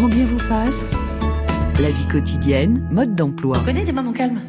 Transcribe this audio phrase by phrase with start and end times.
[0.00, 0.92] grand bien vous fasse.
[1.78, 3.58] La vie quotidienne, mode d'emploi.
[3.58, 4.40] Tu connais des mamans calmes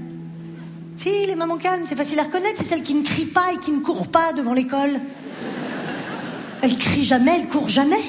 [0.95, 3.57] Si, les mamans calmes, c'est facile à reconnaître, c'est celles qui ne crient pas et
[3.57, 4.91] qui ne courent pas devant l'école.
[6.61, 7.99] Elles crient jamais, elles courent jamais.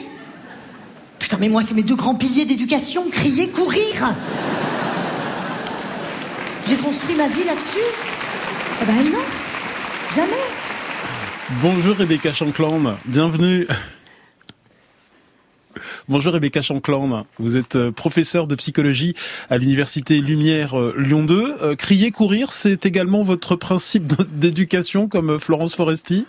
[1.18, 4.14] Putain, mais moi, c'est mes deux grands piliers d'éducation, crier, courir.
[6.68, 7.88] J'ai construit ma vie là-dessus.
[8.82, 9.24] Eh ben non,
[10.14, 10.30] jamais.
[11.60, 13.66] Bonjour Rebecca Chanclan, bienvenue.
[16.08, 19.14] Bonjour Rebecca Chanclan, vous êtes euh, professeur de psychologie
[19.50, 21.54] à l'université Lumière euh, Lyon 2.
[21.62, 26.26] Euh, crier, courir, c'est également votre principe d'éducation comme Florence Foresti?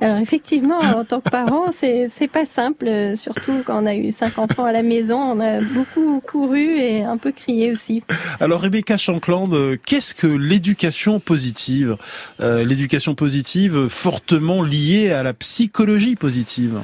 [0.00, 4.12] Alors effectivement, en tant que parent, c'est c'est pas simple, surtout quand on a eu
[4.12, 8.04] cinq enfants à la maison, on a beaucoup couru et un peu crié aussi.
[8.38, 11.96] Alors Rebecca Shankland, qu'est-ce que l'éducation positive?
[12.38, 16.78] L'éducation positive fortement liée à la psychologie positive?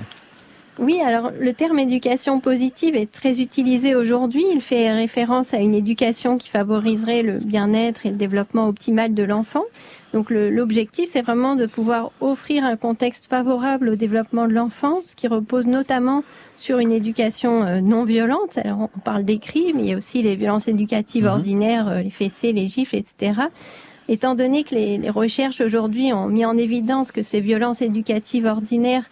[0.81, 4.43] Oui, alors le terme éducation positive est très utilisé aujourd'hui.
[4.51, 9.23] Il fait référence à une éducation qui favoriserait le bien-être et le développement optimal de
[9.23, 9.65] l'enfant.
[10.15, 15.15] Donc l'objectif, c'est vraiment de pouvoir offrir un contexte favorable au développement de l'enfant, ce
[15.15, 16.25] qui repose notamment
[16.57, 18.57] sur une éducation euh, non violente.
[18.57, 21.31] Alors on parle des crimes, mais il y a aussi les violences éducatives mhm.
[21.31, 23.33] ordinaires, euh, les fessées, les gifles, etc.
[24.09, 28.47] Étant donné que les, les recherches aujourd'hui ont mis en évidence que ces violences éducatives
[28.47, 29.05] ordinaires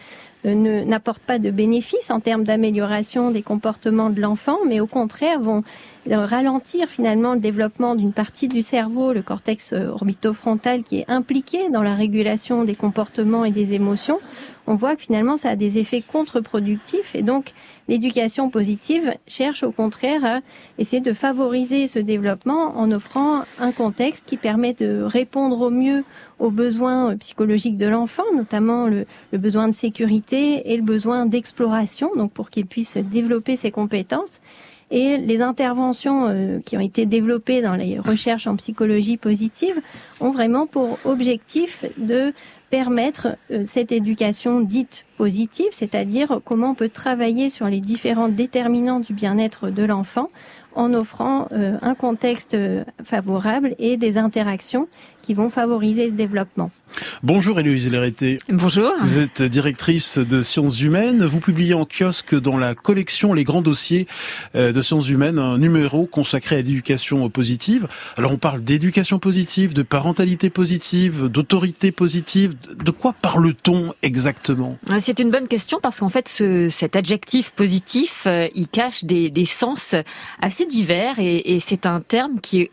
[0.44, 5.62] n'apportent pas de bénéfices en termes d'amélioration des comportements de l'enfant, mais au contraire vont
[6.06, 11.68] ralentir finalement le développement d'une partie du cerveau, le cortex euh, orbitofrontal, qui est impliqué
[11.70, 14.18] dans la régulation des comportements et des émotions.
[14.66, 17.52] On voit que finalement ça a des effets contre-productifs et donc
[17.88, 20.40] l'éducation positive cherche au contraire à
[20.78, 26.04] essayer de favoriser ce développement en offrant un contexte qui permet de répondre au mieux
[26.38, 32.32] aux besoins psychologiques de l'enfant, notamment le, besoin de sécurité et le besoin d'exploration, donc
[32.32, 34.40] pour qu'il puisse développer ses compétences.
[34.90, 39.78] Et les interventions euh, qui ont été développées dans les recherches en psychologie positive
[40.20, 42.32] ont vraiment pour objectif de
[42.70, 49.00] permettre euh, cette éducation dite positive, c'est-à-dire comment on peut travailler sur les différents déterminants
[49.00, 50.28] du bien-être de l'enfant
[50.74, 54.88] en offrant euh, un contexte euh, favorable et des interactions
[55.22, 56.70] qui vont favoriser ce développement.
[57.22, 58.38] Bonjour Héloïse Léreté.
[58.48, 58.92] Bonjour.
[59.02, 61.24] Vous êtes directrice de sciences humaines.
[61.24, 64.06] Vous publiez en kiosque dans la collection Les Grands Dossiers
[64.54, 67.88] euh, de sciences humaines un numéro consacré à l'éducation positive.
[68.16, 72.54] Alors on parle d'éducation positive, de parentalité positive, d'autorité positive.
[72.82, 74.78] De quoi parle-t-on exactement?
[75.00, 79.46] C'est une bonne question parce qu'en fait ce, cet adjectif positif, il cache des, des
[79.46, 79.94] sens
[80.40, 82.70] assez divers et, et c'est un terme qui est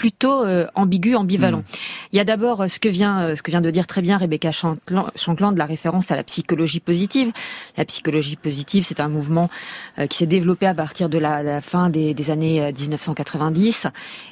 [0.00, 1.58] plutôt euh, ambigu, ambivalent.
[1.58, 1.76] Hmm.
[2.12, 4.00] Il y a d'abord euh, ce que vient euh, ce que vient de dire très
[4.00, 7.32] bien Rebecca Shankland, la référence à la psychologie positive.
[7.76, 9.50] La psychologie positive, c'est un mouvement
[10.08, 13.88] qui s'est développé à partir de la, fin des, des, années 1990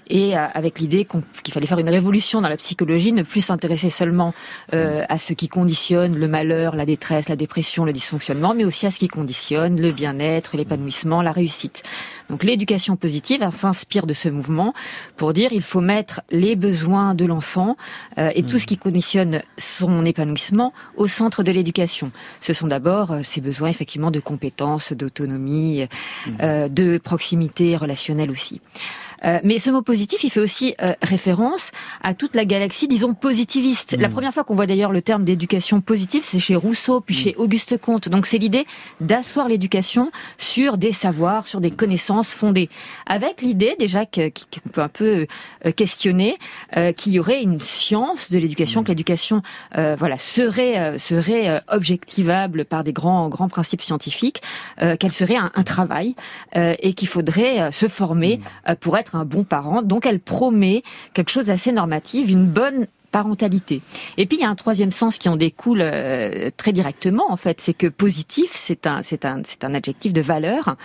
[0.09, 1.07] et avec l'idée
[1.43, 4.35] qu'il fallait faire une révolution dans la psychologie, ne plus s'intéresser seulement
[4.73, 8.91] à ce qui conditionne le malheur, la détresse, la dépression, le dysfonctionnement, mais aussi à
[8.91, 11.83] ce qui conditionne le bien-être, l'épanouissement, la réussite.
[12.31, 14.75] Donc l'éducation positive s'inspire de ce mouvement
[15.17, 17.77] pour dire il faut mettre les besoins de l'enfant
[18.19, 22.11] euh, et tout ce qui conditionne son épanouissement au centre de l'éducation.
[22.41, 25.87] Ce sont d'abord euh, ces besoins effectivement de compétences, d'autonomie,
[26.41, 28.61] euh, de proximité relationnelle aussi.
[29.25, 31.71] Euh, mais ce mot positif, il fait aussi euh, référence
[32.03, 33.97] à toute la galaxie, disons, positiviste.
[33.99, 34.13] La mm.
[34.13, 37.19] première fois qu'on voit d'ailleurs le terme d'éducation positive, c'est chez Rousseau, puis mm.
[37.19, 38.09] chez Auguste Comte.
[38.09, 38.67] Donc c'est l'idée
[39.01, 42.69] d'asseoir l'éducation sur des savoirs, sur des connaissances fondées.
[43.07, 44.31] Avec l'idée déjà qu'on
[44.73, 45.27] peut un peu
[45.67, 46.39] euh, questionner
[46.97, 48.85] qu'il y aurait une science de l'éducation, mm.
[48.85, 49.43] que l'éducation
[49.75, 54.43] voilà, serait, serait objectivable par des grands, grands principes scientifiques,
[54.77, 56.15] qu'elle serait un, un travail
[56.55, 58.41] et qu'il faudrait se former
[58.81, 59.83] pour être un bon parent.
[59.83, 60.83] Donc elle promet
[61.15, 63.81] quelque chose d'assez normatif, une bonne parentalité.
[64.17, 67.37] Et puis il y a un troisième sens qui en découle euh, très directement en
[67.37, 70.77] fait, c'est que positif c'est un c'est un c'est un adjectif de valeur.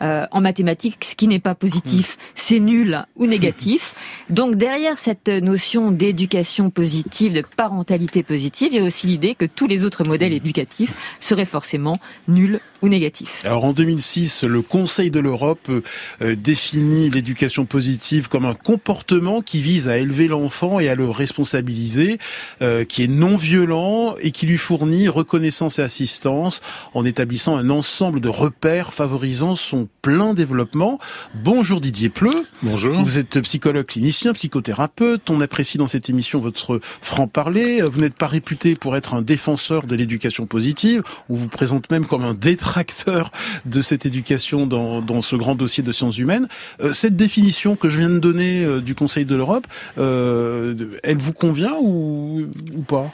[0.00, 3.94] Euh, en mathématiques, ce qui n'est pas positif, c'est nul ou négatif.
[4.30, 9.44] Donc derrière cette notion d'éducation positive, de parentalité positive, il y a aussi l'idée que
[9.44, 13.40] tous les autres modèles éducatifs seraient forcément nuls ou négatifs.
[13.44, 19.60] Alors en 2006, le Conseil de l'Europe euh, définit l'éducation positive comme un comportement qui
[19.60, 22.18] vise à élever l'enfant et à le responsabiliser
[22.60, 26.60] euh, qui est non violent et qui lui fournit reconnaissance et assistance
[26.92, 30.98] en établissant un ensemble de repères favorisant son plein développement.
[31.34, 32.32] Bonjour Didier Pleu.
[32.62, 33.00] Bonjour.
[33.02, 35.30] Vous êtes psychologue clinicien, psychothérapeute.
[35.30, 37.82] On apprécie dans cette émission votre franc-parler.
[37.82, 41.02] Vous n'êtes pas réputé pour être un défenseur de l'éducation positive.
[41.28, 43.30] On vous présente même comme un détraqueur détracteur
[43.66, 46.48] de cette éducation dans, dans ce grand dossier de sciences humaines.
[46.80, 49.66] Euh, cette définition que je viens de donner euh, du Conseil de l'Europe,
[49.98, 53.12] euh, elle vous convient ou, ou pas?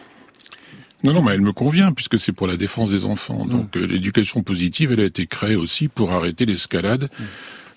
[1.03, 3.45] Non, non, mais elle me convient puisque c'est pour la défense des enfants.
[3.45, 3.51] Mmh.
[3.51, 7.09] Donc l'éducation positive, elle a été créée aussi pour arrêter l'escalade.
[7.19, 7.25] Mmh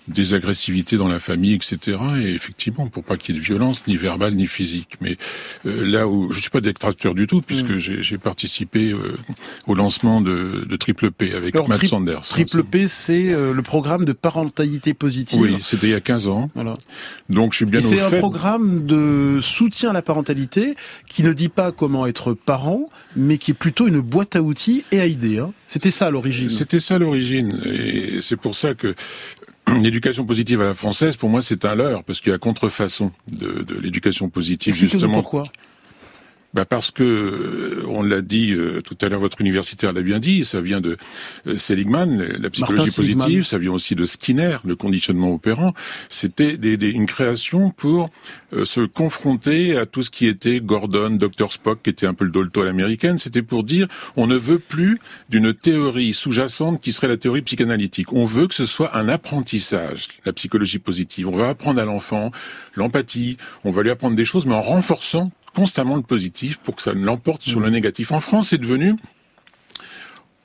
[0.08, 1.98] des agressivités dans la famille, etc.
[2.22, 4.96] Et effectivement, pour pas qu'il y ait de violence, ni verbale, ni physique.
[5.00, 5.16] Mais
[5.66, 7.78] euh, là où je suis pas détracteur du tout, puisque Mm.
[8.00, 9.16] j'ai participé euh,
[9.66, 12.22] au lancement de, de Triple P avec Alors, Matt tri- Sanders.
[12.22, 15.40] Triple P, c'est euh, le programme de parentalité positive.
[15.40, 16.50] Oui, c'était il y a 15 ans.
[16.54, 16.74] Voilà.
[17.30, 18.18] Donc je suis bien Et au c'est un fait.
[18.18, 20.74] programme de soutien à la parentalité
[21.08, 24.84] qui ne dit pas comment être parent, mais qui est plutôt une boîte à outils
[24.90, 25.38] et à idées.
[25.38, 25.52] hein.
[25.68, 26.50] C'était ça à l'origine.
[26.50, 28.94] C'était ça l'origine, et c'est pour ça que
[29.80, 33.12] l'éducation positive à la française, pour moi, c'est un leurre, parce qu'il y a contrefaçon
[33.30, 35.14] de, de l'éducation positive, justement.
[35.14, 35.44] pourquoi.
[36.54, 40.18] Bah parce que euh, on l'a dit euh, tout à l'heure, votre universitaire l'a bien
[40.18, 40.98] dit, ça vient de
[41.46, 43.18] euh, Seligman, la psychologie Martin Seligman.
[43.24, 45.72] positive, ça vient aussi de Skinner, le conditionnement opérant.
[46.10, 48.10] C'était des, des- une création pour
[48.52, 52.26] euh, se confronter à tout ce qui était Gordon, Dr Spock, qui était un peu
[52.26, 53.16] le Dolto à l'américaine.
[53.18, 54.98] C'était pour dire on ne veut plus
[55.30, 58.12] d'une théorie sous-jacente qui serait la théorie psychanalytique.
[58.12, 61.28] On veut que ce soit un apprentissage, la psychologie positive.
[61.28, 62.30] On va apprendre à l'enfant
[62.74, 66.82] l'empathie, on va lui apprendre des choses, mais en renforçant constamment le positif pour que
[66.82, 68.12] ça ne l'emporte sur le négatif.
[68.12, 68.96] En France, c'est devenu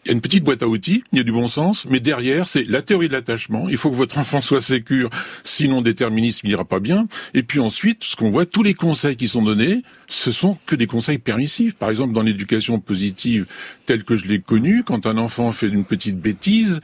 [0.08, 2.00] il y a une petite boîte à outils, il y a du bon sens, mais
[2.00, 3.68] derrière, c'est la théorie de l'attachement.
[3.68, 5.10] Il faut que votre enfant soit sécure,
[5.44, 7.10] sinon déterminisme, il ira pas bien.
[7.34, 10.78] Et puis ensuite, ce qu'on voit, tous les conseils qui sont donnés, ce sont que
[10.78, 11.76] des conseils permissifs.
[11.76, 13.48] Par exemple, dans l'éducation positive
[13.86, 16.80] telle que je l'ai connue, quand un enfant fait une petite bêtise,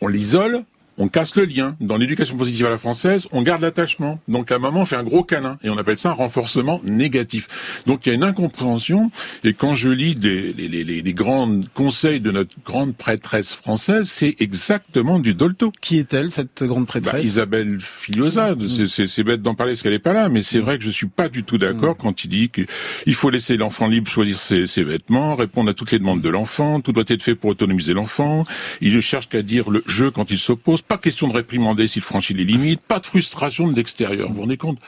[0.00, 0.62] on l'isole,
[0.98, 1.76] on casse le lien.
[1.80, 4.20] Dans l'éducation positive à la française, on garde l'attachement.
[4.28, 7.82] Donc la maman fait un gros câlin et on appelle ça un renforcement négatif.
[7.86, 9.10] Donc il y a une incompréhension
[9.44, 14.08] et quand je lis des, les, les, les, grands conseils de notre grande prêtresse française,
[14.08, 15.72] c'est exactement du dolto.
[15.80, 17.24] Qui est-elle, cette grande Bah, prêtresse?
[17.24, 18.54] Isabelle Filosa,
[18.86, 20.90] c'est- c'est bête d'en parler parce qu'elle est pas là, mais c'est vrai que je
[20.90, 24.66] suis pas du tout d'accord quand il dit qu'il faut laisser l'enfant libre choisir ses,
[24.66, 27.92] ses vêtements, répondre à toutes les demandes de l'enfant, tout doit être fait pour autonomiser
[27.94, 28.44] l'enfant.
[28.80, 32.02] Il ne cherche qu'à dire le jeu quand il s'oppose, pas question de réprimander s'il
[32.02, 34.28] franchit les limites, pas de frustration de l'extérieur.
[34.28, 34.78] Vous vous rendez compte?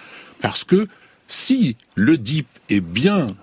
[0.40, 0.88] Parce que
[1.26, 3.36] si le DIP est bien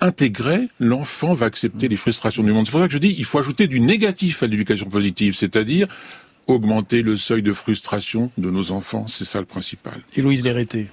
[0.00, 2.66] intégré, l'enfant va accepter les frustrations du monde.
[2.66, 5.86] C'est pour ça que je dis il faut ajouter du négatif à l'éducation positive, c'est-à-dire
[6.46, 9.94] augmenter le seuil de frustration de nos enfants, c'est ça le principal.
[10.16, 10.88] Héloïse Lérété.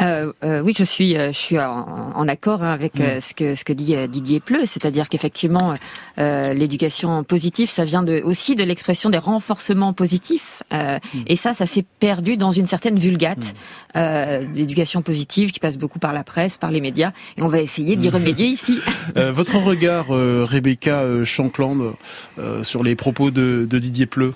[0.00, 3.34] Euh, euh, oui, je suis, euh, je suis en, en accord hein, avec euh, ce
[3.34, 5.74] que ce que dit Didier Pleu, c'est-à-dire qu'effectivement,
[6.18, 11.52] euh, l'éducation positive, ça vient de, aussi de l'expression des renforcements positifs, euh, et ça,
[11.52, 13.54] ça s'est perdu dans une certaine vulgate
[13.96, 17.60] euh, d'éducation positive qui passe beaucoup par la presse, par les médias, et on va
[17.60, 18.78] essayer d'y remédier ici.
[19.16, 21.94] Euh, votre regard, euh, Rebecca euh, Shankland,
[22.38, 24.34] euh, sur les propos de, de Didier Pleu?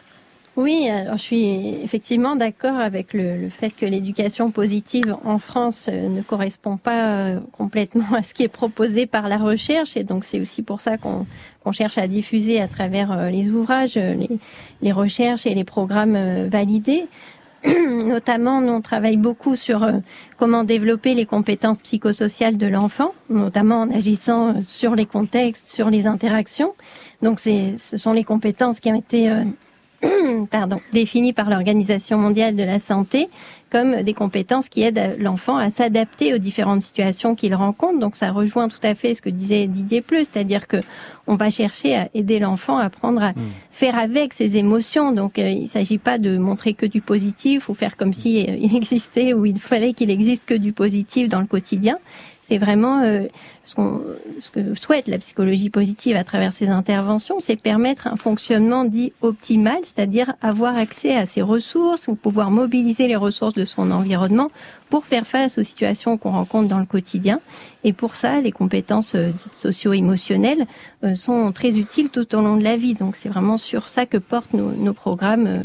[0.56, 5.88] Oui, alors je suis effectivement d'accord avec le, le fait que l'éducation positive en France
[5.90, 10.04] euh, ne correspond pas euh, complètement à ce qui est proposé par la recherche, et
[10.04, 11.26] donc c'est aussi pour ça qu'on
[11.64, 14.28] qu'on cherche à diffuser à travers euh, les ouvrages, les,
[14.80, 17.06] les recherches et les programmes validés.
[18.04, 19.90] Notamment, nous, on travaille beaucoup sur
[20.36, 26.06] comment développer les compétences psychosociales de l'enfant, notamment en agissant sur les contextes, sur les
[26.06, 26.74] interactions.
[27.22, 29.32] Donc, ce sont les compétences qui ont été
[30.50, 33.28] pardon, définies par l'Organisation mondiale de la santé
[33.70, 37.98] comme des compétences qui aident l'enfant à s'adapter aux différentes situations qu'il rencontre.
[37.98, 40.76] Donc ça rejoint tout à fait ce que disait Didier Pleu, c'est-à-dire que
[41.26, 43.32] on va chercher à aider l'enfant à apprendre à
[43.72, 45.10] faire avec ses émotions.
[45.10, 48.42] Donc euh, il ne s'agit pas de montrer que du positif ou faire comme si
[48.42, 51.98] il existait ou il fallait qu'il existe que du positif dans le quotidien.
[52.46, 53.22] C'est vraiment euh,
[53.64, 59.12] ce, que souhaite la psychologie positive à travers ces interventions, c'est permettre un fonctionnement dit
[59.22, 64.50] optimal, c'est-à-dire avoir accès à ses ressources ou pouvoir mobiliser les ressources de son environnement
[64.90, 67.40] pour faire face aux situations qu'on rencontre dans le quotidien.
[67.82, 70.66] Et pour ça, les compétences euh, socio-émotionnelles
[71.02, 72.94] euh, sont très utiles tout au long de la vie.
[72.94, 75.62] Donc c'est vraiment sur ça que portent nos, nos programmes euh,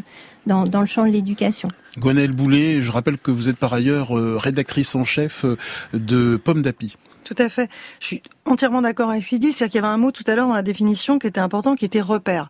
[0.49, 1.69] dans, dans le champ de l'éducation.
[1.97, 5.57] Gwenaëlle Boulet, je rappelle que vous êtes par ailleurs euh, rédactrice en chef euh,
[5.93, 6.97] de Pomme d'Api.
[7.23, 7.69] Tout à fait.
[7.99, 9.51] Je suis entièrement d'accord avec ce qu'il dit.
[9.51, 11.75] C'est-à-dire qu'il y avait un mot tout à l'heure dans la définition qui était important,
[11.75, 12.49] qui était repère.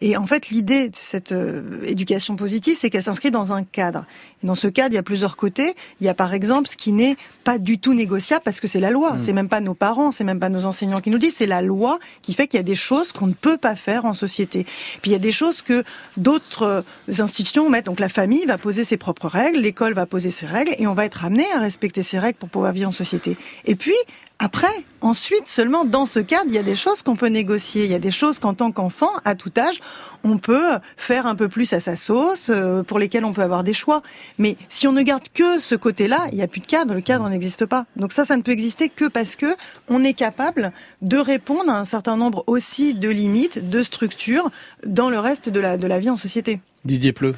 [0.00, 4.06] Et en fait, l'idée de cette euh, éducation positive, c'est qu'elle s'inscrit dans un cadre.
[4.42, 5.74] Et dans ce cadre, il y a plusieurs côtés.
[6.00, 8.80] Il y a par exemple ce qui n'est pas du tout négociable parce que c'est
[8.80, 9.16] la loi.
[9.18, 11.36] C'est même pas nos parents, c'est même pas nos enseignants qui nous disent.
[11.36, 14.04] C'est la loi qui fait qu'il y a des choses qu'on ne peut pas faire
[14.04, 14.64] en société.
[15.02, 15.84] Puis il y a des choses que
[16.16, 16.82] d'autres euh,
[17.18, 17.86] institutions mettent.
[17.86, 20.94] Donc la famille va poser ses propres règles, l'école va poser ses règles, et on
[20.94, 23.36] va être amené à respecter ces règles pour pouvoir vivre en société.
[23.64, 23.94] Et puis
[24.42, 27.84] Après, ensuite, seulement dans ce cadre, il y a des choses qu'on peut négocier.
[27.84, 29.80] Il y a des choses qu'en tant qu'enfant, à tout âge,
[30.24, 33.64] on peut faire un peu plus à sa sauce, euh, pour lesquelles on peut avoir
[33.64, 34.02] des choix.
[34.38, 36.94] Mais si on ne garde que ce côté-là, il n'y a plus de cadre.
[36.94, 37.84] Le cadre n'existe pas.
[37.96, 39.54] Donc ça, ça ne peut exister que parce que
[39.88, 44.50] on est capable de répondre à un certain nombre aussi de limites, de structures
[44.86, 46.60] dans le reste de la, de la vie en société.
[46.86, 47.34] Didier Pleu.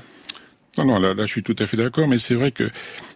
[0.79, 2.71] Non, non, là, là, je suis tout à fait d'accord, mais c'est vrai que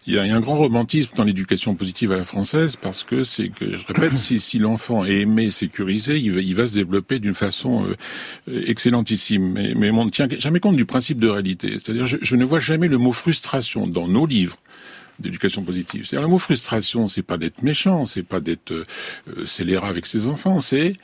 [0.06, 3.48] il y, a, un grand romantisme dans l'éducation positive à la française parce que c'est
[3.48, 7.18] que, je répète, si, si l'enfant est aimé, sécurisé, il va, il va se développer
[7.18, 7.86] d'une façon
[8.48, 9.52] euh, excellentissime.
[9.52, 11.78] Mais, mais on ne tient jamais compte du principe de réalité.
[11.80, 14.58] C'est-à-dire, je, je ne vois jamais le mot frustration dans nos livres
[15.18, 16.04] d'éducation positive.
[16.04, 20.28] C'est-à-dire, le mot frustration, c'est pas d'être méchant, c'est pas d'être euh, scélérat avec ses
[20.28, 20.94] enfants, c'est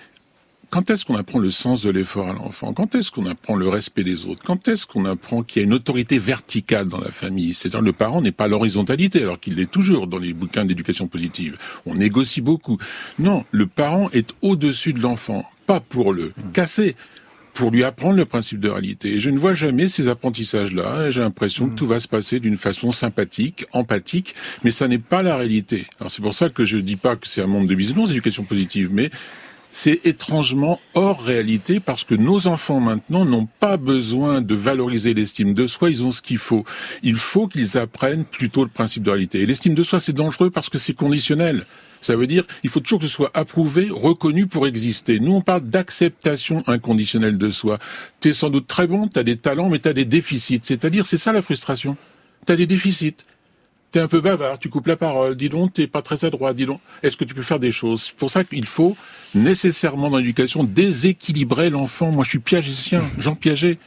[0.72, 2.72] quand est-ce qu'on apprend le sens de l'effort à l'enfant?
[2.72, 4.42] Quand est-ce qu'on apprend le respect des autres?
[4.42, 7.52] Quand est-ce qu'on apprend qu'il y a une autorité verticale dans la famille?
[7.52, 11.58] C'est-à-dire le parent n'est pas l'horizontalité, alors qu'il l'est toujours dans les bouquins d'éducation positive.
[11.84, 12.78] On négocie beaucoup.
[13.18, 16.96] Non, le parent est au-dessus de l'enfant, pas pour le casser,
[17.52, 19.16] pour lui apprendre le principe de réalité.
[19.16, 21.10] Et je ne vois jamais ces apprentissages-là.
[21.10, 25.22] J'ai l'impression que tout va se passer d'une façon sympathique, empathique, mais ça n'est pas
[25.22, 25.84] la réalité.
[26.00, 28.44] Alors c'est pour ça que je dis pas que c'est un monde de bisounours, éducation
[28.44, 29.10] positive, mais
[29.72, 35.54] c'est étrangement hors réalité parce que nos enfants maintenant n'ont pas besoin de valoriser l'estime
[35.54, 36.64] de soi, ils ont ce qu'il faut.
[37.02, 39.40] Il faut qu'ils apprennent plutôt le principe de réalité.
[39.40, 41.64] Et l'estime de soi, c'est dangereux parce que c'est conditionnel.
[42.02, 45.20] Ça veut dire il faut toujours que ce soit approuvé, reconnu pour exister.
[45.20, 47.78] Nous, on parle d'acceptation inconditionnelle de soi.
[48.20, 50.60] Tu es sans doute très bon, tu as des talents, mais tu as des déficits.
[50.62, 51.96] C'est-à-dire, c'est ça la frustration.
[52.46, 53.16] Tu as des déficits
[53.92, 56.64] t'es un peu bavard, tu coupes la parole, dis donc, t'es pas très adroit, dis
[56.66, 58.04] donc, est-ce que tu peux faire des choses?
[58.04, 58.96] C'est pour ça qu'il faut
[59.34, 62.10] nécessairement dans l'éducation déséquilibrer l'enfant.
[62.10, 63.78] Moi, je suis piagécien, Jean Piaget.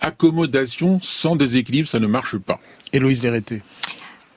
[0.00, 2.60] Accommodation sans déséquilibre, ça ne marche pas.
[2.92, 3.62] Héloïse Léreté.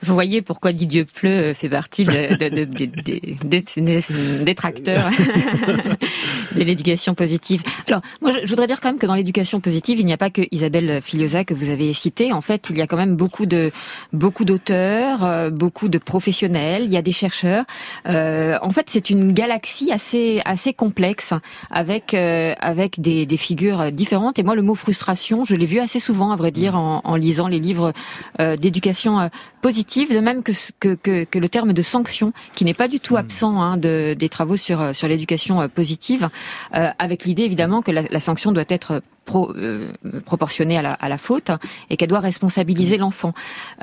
[0.02, 5.10] Vous voyez pourquoi Didier Pleu fait partie de, de, des détracteurs
[6.56, 7.62] de l'éducation positive.
[7.86, 10.30] Alors, moi, je, voudrais dire quand même que dans l'éducation positive, il n'y a pas
[10.30, 12.32] que Isabelle Filiosa que vous avez citée.
[12.32, 13.72] En fait, il y a quand même beaucoup de
[14.12, 16.84] beaucoup d'auteurs, euh, beaucoup de professionnels.
[16.84, 17.64] Il y a des chercheurs.
[18.06, 21.34] Euh, en fait, c'est une galaxie assez assez complexe
[21.70, 24.38] avec euh, avec des, des figures différentes.
[24.38, 27.16] Et moi, le mot frustration, je l'ai vu assez souvent, à vrai dire, en, en
[27.16, 27.92] lisant les livres
[28.40, 29.30] euh, d'éducation
[29.60, 30.52] positive, de même que,
[30.94, 33.18] que, que, le terme de sanction, qui n'est pas du tout hmm.
[33.18, 36.28] absent hein, de, des travaux sur, sur l'éducation euh, positive,
[36.74, 39.92] euh, avec l'idée évidemment que la, la, sanction doit être pro, euh,
[40.24, 41.50] proportionnée à la, à la faute
[41.88, 43.00] et qu'elle doit responsabiliser hmm.
[43.00, 43.34] l'enfant.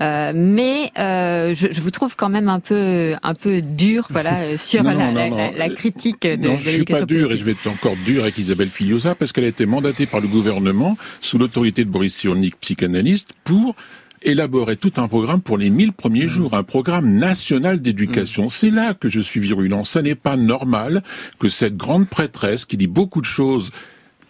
[0.01, 4.57] Euh, mais euh, je, je, vous trouve quand même un peu un peu dur, voilà,
[4.57, 7.67] sur la, la, la, critique de, non, je suis pas dur et je vais être
[7.67, 11.85] encore dur avec Isabelle Filiosa parce qu'elle a été mandatée par le gouvernement sous l'autorité
[11.85, 13.75] de Boris Cyrulnik, psychanalyste, pour
[14.21, 16.29] élaborer tout un programme pour les 1000 premiers mmh.
[16.29, 18.45] jours, un programme national d'éducation.
[18.45, 18.49] Mmh.
[18.49, 19.83] C'est là que je suis virulent.
[19.83, 21.03] Ça n'est pas normal
[21.39, 23.71] que cette grande prêtresse qui dit beaucoup de choses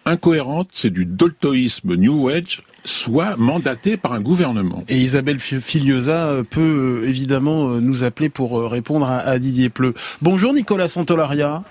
[0.05, 4.83] incohérentes, c'est du doltoïsme New Age, soit mandatée par un gouvernement.
[4.87, 9.93] Et Isabelle Filiosa euh, peut euh, évidemment euh, nous appeler pour répondre à Didier Pleu.
[10.21, 11.63] Bonjour Nicolas Santolaria.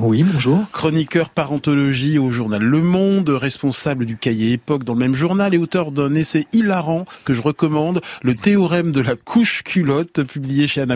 [0.00, 0.60] Oui, bonjour.
[0.70, 5.58] Chroniqueur parentologie au journal Le Monde, responsable du cahier Époque dans le même journal et
[5.58, 10.82] auteur d'un essai hilarant que je recommande, Le théorème de la couche culotte, publié chez
[10.82, 10.94] Anna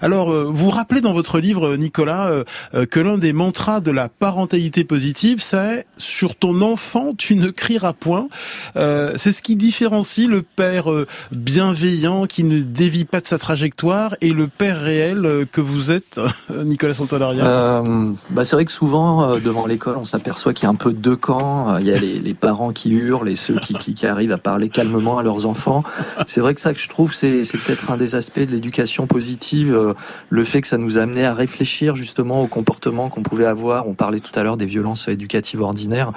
[0.00, 3.90] Alors, euh, vous rappelez dans votre livre, Nicolas, euh, euh, que l'un des mantras de
[3.90, 8.28] la parentalité positive, c'est «sur ton enfant, tu ne crieras point
[8.74, 10.86] C'est ce qui différencie le père
[11.32, 16.18] bienveillant qui ne dévie pas de sa trajectoire et le père réel que vous êtes,
[16.64, 17.82] Nicolas Santolaria
[18.30, 20.92] bah, c'est vrai que souvent, euh, devant l'école, on s'aperçoit qu'il y a un peu
[20.92, 21.74] deux camps.
[21.74, 24.32] Euh, il y a les, les parents qui hurlent et ceux qui, qui, qui, arrivent
[24.32, 25.82] à parler calmement à leurs enfants.
[26.26, 29.74] C'est vrai que ça que je trouve, c'est, peut-être un des aspects de l'éducation positive,
[29.74, 29.94] euh,
[30.30, 33.88] le fait que ça nous a amené à réfléchir justement au comportement qu'on pouvait avoir.
[33.88, 36.12] On parlait tout à l'heure des violences éducatives ordinaires,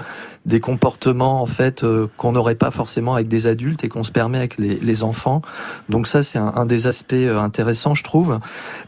[0.46, 1.84] des comportements en fait
[2.18, 5.42] qu'on n'aurait pas forcément avec des adultes et qu'on se permet avec les, les enfants.
[5.90, 8.40] Donc ça, c'est un, un, des aspects intéressants, je trouve.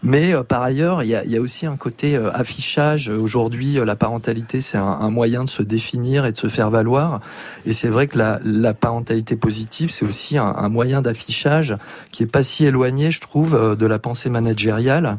[0.04, 4.60] Mais par ailleurs, il y a, y a aussi un côté affichage Aujourd'hui, la parentalité,
[4.60, 7.22] c'est un, moyen de se définir et de se faire valoir.
[7.66, 11.78] Et c'est vrai que la, parentalité positive, c'est aussi un, moyen d'affichage
[12.12, 15.18] qui est pas si éloigné, je trouve, euh, de la pensée managériale.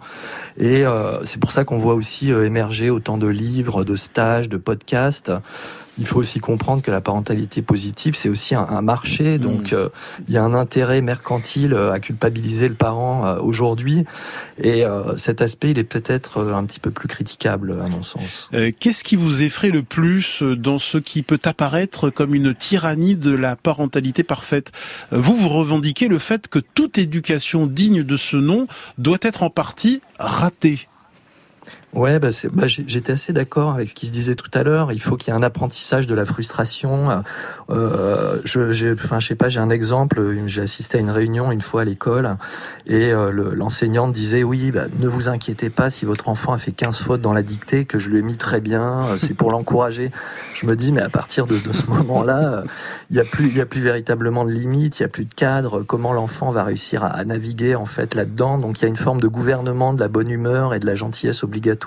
[0.57, 4.49] Et euh, c'est pour ça qu'on voit aussi euh, émerger autant de livres, de stages,
[4.49, 5.33] de podcasts
[5.99, 9.39] il faut aussi comprendre que la parentalité positive, c'est aussi un, marché.
[9.39, 9.77] Donc, mmh.
[9.77, 9.89] euh,
[10.29, 14.05] il y a un intérêt mercantile euh, à culpabiliser le parent euh, aujourd'hui.
[14.63, 14.85] Et
[15.17, 18.51] cet aspect, il est peut-être un petit peu plus critiquable, à mon sens.
[18.81, 23.31] Qu'est-ce qui vous effraie le plus dans ce qui peut apparaître comme une tyrannie de
[23.31, 24.73] la parentalité parfaite?
[25.13, 28.67] Vous, vous revendiquez le fait que toute éducation digne de ce nom
[28.99, 30.88] doit être en partie ratée.
[31.95, 34.93] Ouais, bah, bah j'étais assez d'accord avec ce qui se disait tout à l'heure.
[34.93, 37.25] Il faut qu'il y ait un apprentissage de la frustration.
[37.71, 40.21] Euh, je, enfin, je sais pas, j'ai un exemple.
[40.47, 42.37] J'ai assisté à une réunion une fois à l'école
[42.87, 46.73] et euh, l'enseignante disait oui, bah, ne vous inquiétez pas si votre enfant a fait
[46.73, 49.07] 15 fautes dans la dictée, que je lui ai mis très bien.
[49.07, 50.11] Euh, c'est pour l'encourager.
[50.55, 52.65] Je me dis, mais à partir de, ce moment-là,
[53.11, 55.25] il y a plus, il y a plus véritablement de limites, il y a plus
[55.25, 55.83] de cadre.
[55.83, 58.59] Comment l'enfant va réussir à, à naviguer en fait là-dedans?
[58.59, 60.95] Donc il y a une forme de gouvernement de la bonne humeur et de la
[60.95, 61.78] gentillesse obligatoire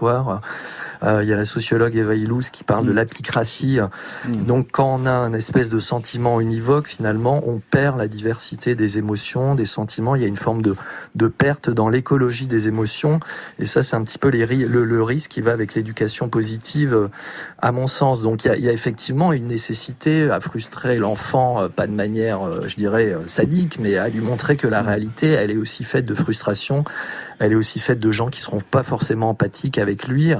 [1.03, 2.95] euh, il y a la sociologue Eva Illouz qui parle de mm.
[2.95, 3.79] l'apicratie.
[4.25, 4.45] Mm.
[4.45, 8.97] Donc quand on a un espèce de sentiment univoque, finalement, on perd la diversité des
[8.97, 10.15] émotions, des sentiments.
[10.15, 10.75] Il y a une forme de,
[11.15, 13.19] de perte dans l'écologie des émotions.
[13.59, 16.93] Et ça, c'est un petit peu les, le, le, risque qui va avec l'éducation positive,
[16.93, 17.07] euh,
[17.59, 18.21] à mon sens.
[18.21, 22.67] Donc il y, y a effectivement une nécessité à frustrer l'enfant, euh, pas de manière,
[22.67, 26.13] je dirais, sadique, mais à lui montrer que la réalité, elle est aussi faite de
[26.13, 26.83] frustration
[27.41, 30.31] elle est aussi faite de gens qui seront pas forcément empathiques avec lui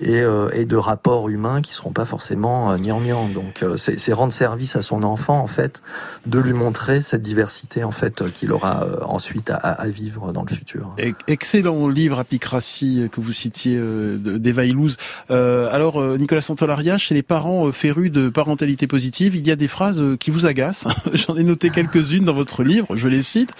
[0.00, 3.32] et, euh, et de rapports humains qui seront pas forcément euh, gnangnang.
[3.32, 5.82] Donc euh, c'est rendre service à son enfant en fait,
[6.26, 10.54] de lui montrer cette diversité en fait qu'il aura ensuite à, à, vivre dans le
[10.54, 10.94] futur.
[11.26, 14.96] Excellent livre Apicratie que vous citiez d'Eva Illouz.
[15.30, 19.68] Euh, alors Nicolas Santolaria, chez les parents férus de parentalité positive, il y a des
[19.68, 20.86] phrases qui vous agacent.
[21.12, 23.52] J'en ai noté quelques-unes dans votre livre, je les cite.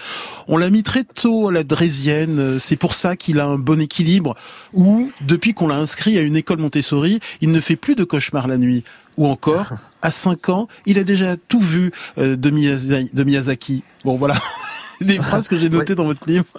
[0.47, 3.81] On l'a mis très tôt à la Drésienne, c'est pour ça qu'il a un bon
[3.81, 4.35] équilibre,
[4.73, 8.47] ou depuis qu'on l'a inscrit à une école Montessori, il ne fait plus de cauchemars
[8.47, 8.83] la nuit.
[9.17, 9.69] Ou encore,
[10.01, 13.83] à 5 ans, il a déjà tout vu euh, de, Miyazaki.
[14.03, 14.35] Bon voilà,
[15.01, 16.45] des phrases que j'ai notées dans votre livre.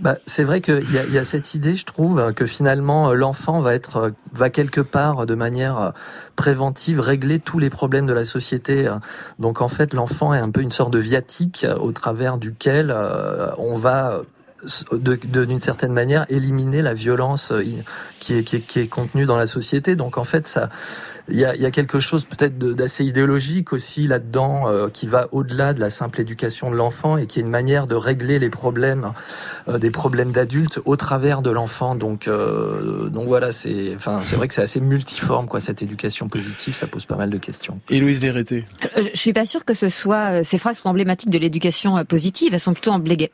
[0.00, 3.74] Bah, c'est vrai qu'il y, y, a cette idée, je trouve, que finalement l'enfant va
[3.74, 5.92] être, va quelque part de manière
[6.36, 8.90] préventive régler tous les problèmes de la société.
[9.38, 13.50] Donc en fait, l'enfant est un peu une sorte de viatique au travers duquel euh,
[13.58, 14.22] on va
[14.92, 17.62] d'une certaine manière éliminer la violence euh,
[18.18, 19.96] qui est, qui, est, qui est contenue dans la société.
[19.96, 20.68] Donc en fait, ça,
[21.30, 25.28] il y a, y a, quelque chose peut-être d'assez idéologique aussi là-dedans euh, qui va
[25.32, 28.50] au-delà de la simple éducation de l'enfant et qui est une manière de régler les
[28.50, 29.12] problèmes,
[29.68, 31.94] euh, des problèmes d'adultes au travers de l'enfant.
[31.94, 35.60] Donc, euh, donc voilà, c'est, enfin, c'est vrai que c'est assez multiforme quoi.
[35.60, 37.80] Cette éducation positive, ça pose pas mal de questions.
[37.90, 38.64] Et Louise Dérété
[38.96, 42.54] Je suis pas sûre que ce soit ces phrases sont emblématiques de l'éducation positive.
[42.54, 42.92] Elles sont plutôt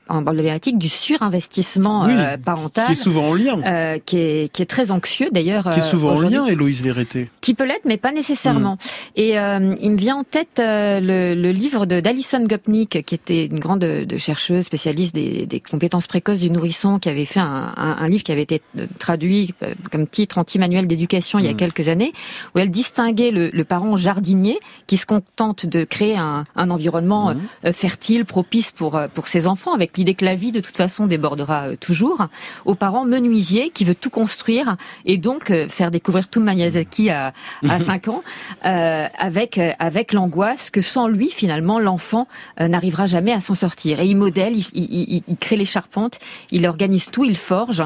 [0.08, 2.08] emblématiques du surinvestissement
[2.44, 5.70] parental, qui est souvent en lien, qui est qui est très anxieux d'ailleurs.
[5.70, 7.30] Qui est souvent en lien, Héloïse Lérété.
[7.40, 8.74] Qui peut l'être mais pas nécessairement.
[8.74, 8.78] Mm.
[9.16, 13.14] Et euh, il me vient en tête euh, le, le, livre de d'Alison Gopnik, qui
[13.14, 17.40] était une grande de chercheuse spécialiste des, des, compétences précoces du nourrisson, qui avait fait
[17.40, 18.62] un, un, un livre qui avait été
[18.98, 21.56] traduit euh, comme titre anti-manuel d'éducation il y a mm.
[21.56, 22.12] quelques années,
[22.54, 27.34] où elle distinguait le, le, parent jardinier qui se contente de créer un, un environnement
[27.34, 27.72] mm.
[27.72, 31.76] fertile, propice pour pour ses enfants, avec l'idée que la vie de toute façon débordera
[31.76, 32.26] toujours,
[32.64, 37.32] au parent menuisier qui veut tout construire et donc faire découvrir tout Miyazaki à,
[37.68, 38.22] à 5 ans,
[38.64, 42.26] euh, avec euh, avec l'angoisse que sans lui finalement l'enfant
[42.60, 44.00] euh, n'arrivera jamais à s'en sortir.
[44.00, 46.18] Et il modèle, il, il, il, crée les charpentes,
[46.50, 47.82] il organise tout, il forge,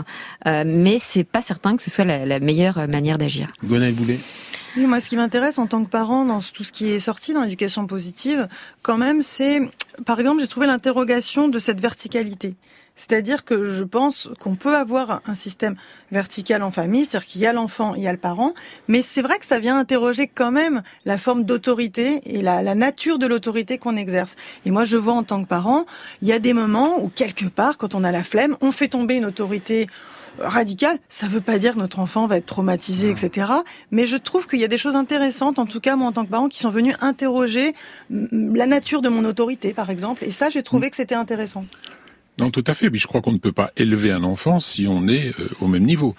[0.46, 3.48] euh, mais c'est pas certain que ce soit la, la meilleure manière d'agir.
[3.64, 4.18] Gonel Boulet.
[4.76, 7.32] Oui, moi, ce qui m'intéresse en tant que parent dans tout ce qui est sorti
[7.32, 8.48] dans l'éducation positive,
[8.82, 9.60] quand même, c'est,
[10.04, 12.54] par exemple, j'ai trouvé l'interrogation de cette verticalité.
[12.98, 15.76] C'est-à-dire que je pense qu'on peut avoir un système
[16.12, 18.52] vertical en famille, c'est-à-dire qu'il y a l'enfant, il y a le parent,
[18.88, 22.74] mais c'est vrai que ça vient interroger quand même la forme d'autorité et la, la,
[22.74, 24.36] nature de l'autorité qu'on exerce.
[24.66, 25.86] Et moi, je vois en tant que parent,
[26.22, 28.88] il y a des moments où quelque part, quand on a la flemme, on fait
[28.88, 29.86] tomber une autorité
[30.40, 30.98] radicale.
[31.08, 33.52] Ça ne veut pas dire que notre enfant va être traumatisé, etc.
[33.90, 36.24] Mais je trouve qu'il y a des choses intéressantes, en tout cas moi en tant
[36.24, 37.74] que parent, qui sont venues interroger
[38.10, 40.24] la nature de mon autorité, par exemple.
[40.24, 40.90] Et ça, j'ai trouvé mm.
[40.90, 41.62] que c'était intéressant.
[42.40, 42.90] Non, tout à fait.
[42.90, 45.66] Mais je crois qu'on ne peut pas élever un enfant si on est euh, au
[45.66, 46.14] même niveau.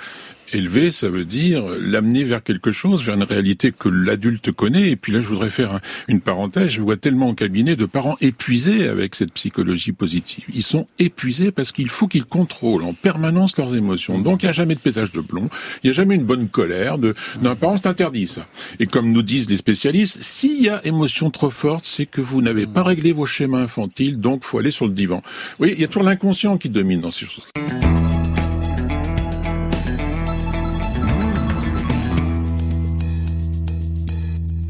[0.51, 4.89] Élever, ça veut dire l'amener vers quelque chose, vers une réalité que l'adulte connaît.
[4.89, 6.69] Et puis là, je voudrais faire une parenthèse.
[6.69, 10.45] Je vois tellement au cabinet de parents épuisés avec cette psychologie positive.
[10.53, 14.19] Ils sont épuisés parce qu'il faut qu'ils contrôlent en permanence leurs émotions.
[14.19, 15.49] Donc, il n'y a jamais de pétage de plomb.
[15.83, 17.77] Il n'y a jamais une bonne colère de, d'un parent.
[17.77, 18.47] C'est interdit, ça.
[18.79, 22.41] Et comme nous disent les spécialistes, s'il y a émotion trop forte, c'est que vous
[22.41, 24.19] n'avez pas réglé vos schémas infantiles.
[24.19, 25.21] Donc, faut aller sur le divan.
[25.59, 27.49] Oui, il y a toujours l'inconscient qui domine dans ces choses.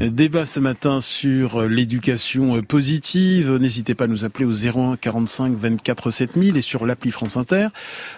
[0.00, 3.52] Débat ce matin sur l'éducation positive.
[3.56, 7.68] N'hésitez pas à nous appeler au 01 45 24 7000 et sur l'appli France Inter.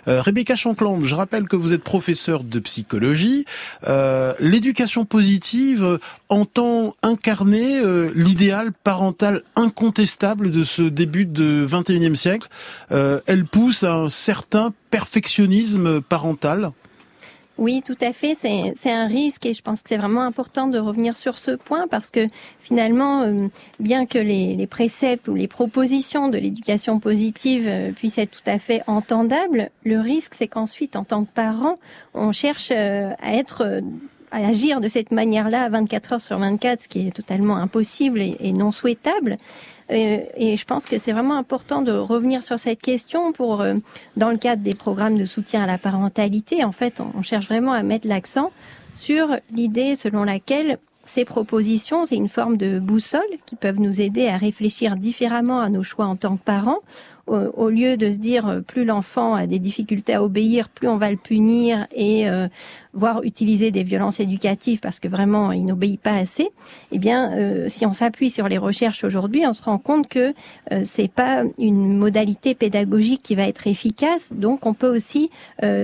[0.06, 3.46] Euh, Rebecca Chancland, je rappelle que vous êtes professeur de psychologie.
[3.88, 12.48] Euh, l'éducation positive entend incarner euh, l'idéal parental incontestable de ce début de 21e siècle.
[12.92, 16.70] Euh, elle pousse à un certain perfectionnisme parental
[17.62, 18.34] Oui, tout à fait.
[18.34, 21.86] C'est un risque et je pense que c'est vraiment important de revenir sur ce point
[21.86, 22.26] parce que
[22.58, 23.46] finalement, euh,
[23.78, 28.58] bien que les, préceptes ou les propositions de l'éducation positive euh, puissent être tout à
[28.58, 31.76] fait entendables, le risque, c'est qu'ensuite, en tant que parent,
[32.14, 33.80] on cherche euh, à être
[34.32, 38.52] à agir de cette manière-là 24 heures sur 24, ce qui est totalement impossible et
[38.52, 39.36] non souhaitable.
[39.92, 43.74] Euh, et je pense que c'est vraiment important de revenir sur cette question pour, euh,
[44.16, 47.72] dans le cadre des programmes de soutien à la parentalité, en fait, on cherche vraiment
[47.72, 48.50] à mettre l'accent
[48.96, 50.78] sur l'idée selon laquelle
[51.12, 55.68] ces propositions, c'est une forme de boussole qui peuvent nous aider à réfléchir différemment à
[55.68, 56.78] nos choix en tant que parents,
[57.26, 60.96] au, lieu de se dire euh, plus l'enfant a des difficultés à obéir, plus on
[60.96, 62.48] va le punir et euh,
[62.94, 66.50] voire utiliser des violences éducatives parce que vraiment il n'obéit pas assez.
[66.90, 70.34] Eh bien, euh, si on s'appuie sur les recherches aujourd'hui, on se rend compte que
[70.72, 74.32] euh, c'est pas une modalité pédagogique qui va être efficace.
[74.34, 75.30] Donc, on peut aussi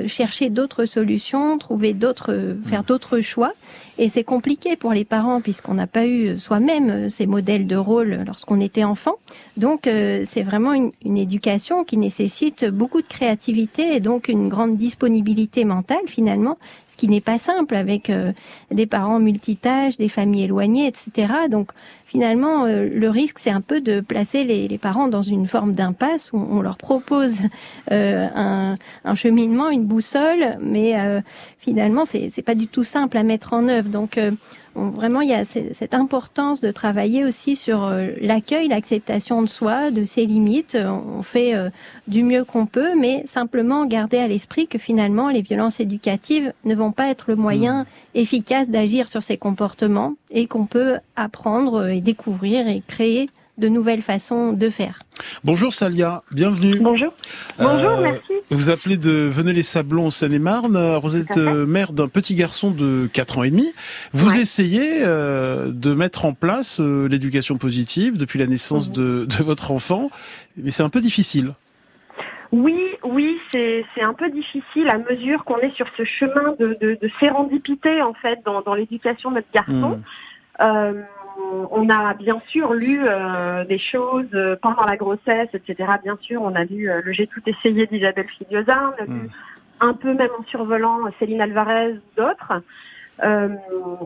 [0.06, 3.52] chercher d'autres solutions, trouver d'autres, faire d'autres choix.
[4.00, 8.22] Et c'est compliqué pour les parents puisqu'on n'a pas eu soi-même ces modèles de rôle
[8.26, 9.16] lorsqu'on était enfant.
[9.56, 14.76] Donc, c'est vraiment une, une éducation qui nécessite beaucoup de créativité et donc une grande
[14.76, 16.58] disponibilité mentale finalement,
[16.98, 18.32] qui n'est pas simple avec euh,
[18.70, 21.32] des parents multitâches, des familles éloignées, etc.
[21.48, 21.70] Donc
[22.04, 26.32] finalement, euh, le risque, c'est un peu de placer les, parents dans une forme d'impasse
[26.32, 27.40] où on leur propose
[27.92, 30.94] euh, un, un, cheminement, une boussole, mais
[31.58, 33.88] finalement, c'est pas du tout simple à mettre en œuvre.
[33.88, 34.18] Donc
[34.90, 39.90] vraiment, il y a cette importance de travailler aussi sur euh, l'accueil, l'acceptation de soi,
[39.90, 40.76] de ses limites.
[40.76, 41.70] On fait euh,
[42.06, 46.74] du mieux qu'on peut, mais simplement garder à l'esprit que finalement, les violences éducatives ne
[46.74, 47.86] vont pas être le moyen mmh.
[48.14, 54.02] efficace d'agir sur ces comportements et qu'on peut apprendre et découvrir et créer de nouvelles
[54.02, 55.00] façons de faire.
[55.44, 56.78] Bonjour Salia, bienvenue.
[56.80, 57.12] Bonjour.
[57.58, 58.32] Bonjour, euh, merci.
[58.50, 60.98] Vous appelez de Venez-les-Sablons en Seine-et-Marne.
[61.02, 63.72] Vous êtes euh, mère d'un petit garçon de 4 ans et demi.
[64.12, 68.94] Vous essayez euh, de mettre en place l'éducation positive depuis la naissance mhm.
[68.94, 70.10] de, de, votre enfant,
[70.56, 71.54] mais c'est un peu difficile.
[72.50, 76.98] Oui, oui, c'est un peu difficile à mesure qu'on est sur ce chemin de, de,
[77.00, 79.98] de sérendipité en fait dans, dans l'éducation de notre garçon.
[80.60, 80.94] Mhm
[81.70, 85.90] on a bien sûr lu euh, des choses euh, pendant la grossesse, etc.
[86.02, 89.12] Bien sûr, on a lu euh, le J'ai tout essayé d'Isabelle Filiosa, on a lu
[89.12, 89.28] hmm.
[89.80, 92.62] un peu même en survolant Céline Alvarez ou d'autres.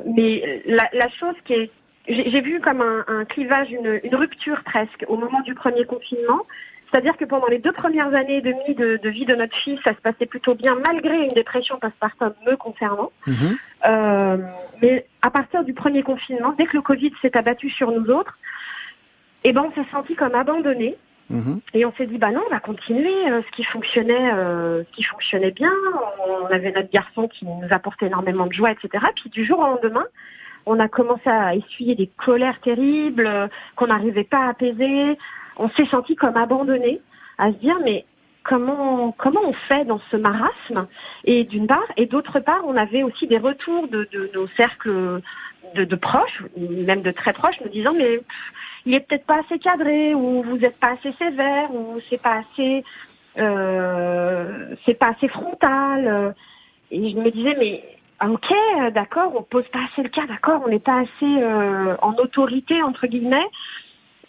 [0.06, 1.70] mais la, chose qui est
[2.08, 6.40] j'ai vu comme un, clivage, une, rupture presque au moment du premier confinement.
[6.92, 9.94] C'est-à-dire que pendant les deux premières années et demie de, vie de notre fils, ça
[9.94, 13.10] se passait plutôt bien malgré une dépression postpartum me concernant.
[13.26, 13.56] Mhm.
[13.86, 14.36] Euh,
[14.82, 18.38] mais à partir du premier confinement, dès que le Covid s'est abattu sur nous autres,
[19.44, 20.96] eh ben on s'est senti comme abandonné.
[21.30, 21.60] Mhm.
[21.72, 24.92] Et on s'est dit bah non, on va continuer euh, ce qui fonctionnait, euh, ce
[24.94, 25.72] qui fonctionnait bien.
[26.28, 29.02] On avait notre garçon qui nous apportait énormément de joie, etc.
[29.16, 30.04] Puis du jour au lendemain,
[30.66, 35.16] on a commencé à essuyer des colères terribles qu'on n'arrivait pas à apaiser
[35.56, 37.00] on s'est senti comme abandonné,
[37.38, 38.04] à se dire mais
[38.42, 40.86] comment comment on fait dans ce marasme?
[41.24, 45.20] Et d'une part, et d'autre part, on avait aussi des retours de, nos cercles
[45.74, 48.20] de, proches, même de très proches, nous disant mais
[48.84, 52.42] il est peut-être pas assez cadré, ou vous n'êtes pas assez sévère, ou c'est pas
[52.42, 52.84] assez
[53.38, 56.34] euh, c'est pas assez frontal.
[56.90, 57.82] Et je me disais mais
[58.24, 62.14] ok, d'accord, on pose pas assez le cas, d'accord, on n'est pas assez euh, en
[62.14, 63.46] autorité entre guillemets.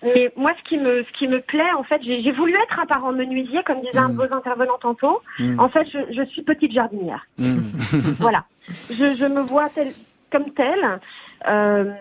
[0.03, 2.85] Mais moi, ce qui me, ce qui me plaît, en fait, j'ai voulu être un
[2.85, 4.27] parent menuisier, comme disait un de mm.
[4.27, 5.21] vos intervenants tantôt.
[5.39, 5.59] Mm.
[5.59, 7.25] En fait, je, je, suis petite jardinière.
[7.37, 7.55] Mm.
[8.19, 8.45] voilà.
[8.89, 9.91] Je, je, me vois telle,
[10.31, 10.99] comme telle.
[11.47, 11.93] Euh,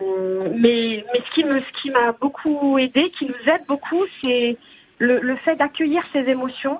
[0.56, 4.56] mais, mais ce qui me, ce qui m'a beaucoup aidé, qui nous aide beaucoup, c'est
[4.98, 6.78] le, le fait d'accueillir ses émotions.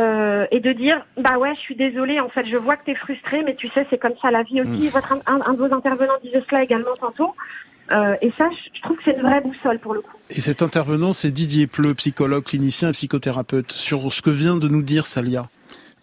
[0.00, 2.90] Euh, et de dire bah ouais je suis désolée en fait je vois que tu
[2.90, 5.58] es frustrée mais tu sais c'est comme ça la vie aussi votre un, un, de
[5.58, 7.32] vos intervenants disait cela également tantôt
[7.92, 10.16] euh, et ça, je trouve que c'est une vraie boussole pour le coup.
[10.30, 14.68] Et cet intervenant, c'est Didier Pleu, psychologue, clinicien et psychothérapeute, sur ce que vient de
[14.68, 15.48] nous dire Salia.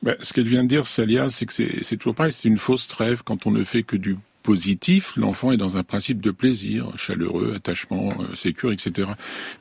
[0.03, 2.87] Ben, ce qu'elle vient de dire, Salia, c'est que c'est toujours pareil, c'est une fausse
[2.87, 6.87] trêve quand on ne fait que du positif, l'enfant est dans un principe de plaisir,
[6.95, 9.09] chaleureux, attachement, euh, sécure, etc.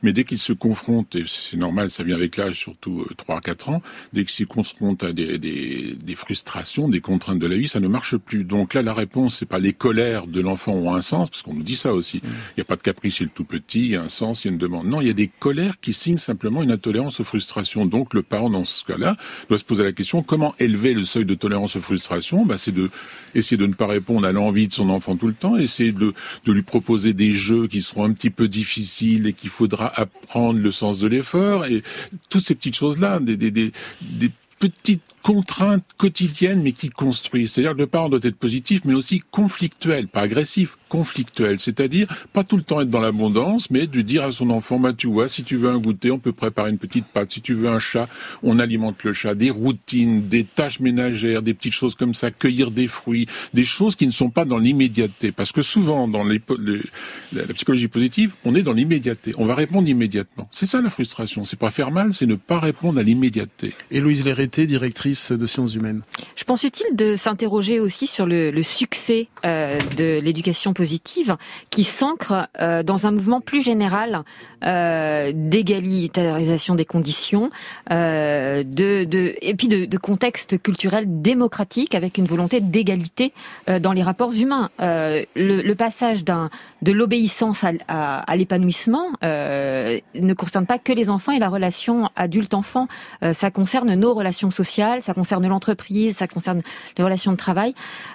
[0.03, 3.69] Mais dès qu'il se confronte, et c'est normal, ça vient avec l'âge, surtout euh, 3-4
[3.69, 3.81] ans,
[4.13, 7.79] dès qu'il se confronte à des, des, des, frustrations, des contraintes de la vie, ça
[7.79, 8.43] ne marche plus.
[8.43, 11.53] Donc là, la réponse, c'est pas les colères de l'enfant ont un sens, parce qu'on
[11.53, 12.17] nous dit ça aussi.
[12.17, 12.27] Mmh.
[12.27, 14.43] Il n'y a pas de caprice chez le tout petit, il y a un sens,
[14.43, 14.87] il y a une demande.
[14.87, 17.85] Non, il y a des colères qui signent simplement une intolérance aux frustrations.
[17.85, 19.15] Donc le parent, dans ce cas-là,
[19.49, 22.45] doit se poser la question, comment élever le seuil de tolérance aux frustrations?
[22.45, 22.89] Bah, C'est de
[23.35, 26.13] essayer de ne pas répondre à l'envie son enfant tout le temps, essayer de,
[26.45, 30.59] de lui proposer des jeux qui seront un petit peu difficiles et qu'il faudra apprendre
[30.59, 31.83] le sens de l'effort et
[32.29, 37.47] toutes ces petites choses-là, des, des, des, des petites contrainte quotidienne, mais qui construit.
[37.47, 41.59] C'est-à-dire que le parent doit être positif, mais aussi conflictuel, pas agressif, conflictuel.
[41.59, 44.93] C'est-à-dire pas tout le temps être dans l'abondance, mais de dire à son enfant, bah,
[44.93, 47.31] tu vois, si tu veux un goûter, on peut préparer une petite pâte.
[47.31, 48.07] Si tu veux un chat,
[48.43, 49.35] on alimente le chat.
[49.35, 53.95] Des routines, des tâches ménagères, des petites choses comme ça, cueillir des fruits, des choses
[53.95, 55.31] qui ne sont pas dans l'immédiateté.
[55.31, 59.33] Parce que souvent, dans la psychologie positive, on est dans l'immédiateté.
[59.37, 60.49] On va répondre immédiatement.
[60.51, 61.43] C'est ça la frustration.
[61.43, 63.73] C'est pas faire mal, c'est ne pas répondre à l'immédiateté.
[63.91, 66.01] Et Louise directrice de sciences humaines.
[66.35, 71.37] Je pense utile de s'interroger aussi sur le, succès euh, de l'éducation positive
[71.69, 74.23] qui s'ancre euh, dans un mouvement plus général
[74.63, 77.49] euh, d'égalitarisation des conditions,
[77.91, 79.07] euh, de,
[79.41, 83.33] et puis de, contexte culturel démocratique avec une volonté d'égalité
[83.67, 84.69] dans les rapports humains.
[84.79, 92.09] Le, passage de l'obéissance à l'épanouissement ne concerne pas que les enfants et la relation
[92.15, 92.87] adulte-enfant.
[93.33, 96.61] ça concerne nos relations sociales, ça concerne l'entreprise, ça concerne
[96.97, 97.73] les relations de travail.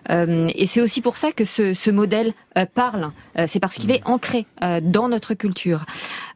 [0.08, 2.32] et c'est aussi pour ça que ce, ce modèle
[2.74, 3.10] parle.
[3.46, 4.46] c'est parce qu'il est ancré
[4.82, 5.84] dans notre culture.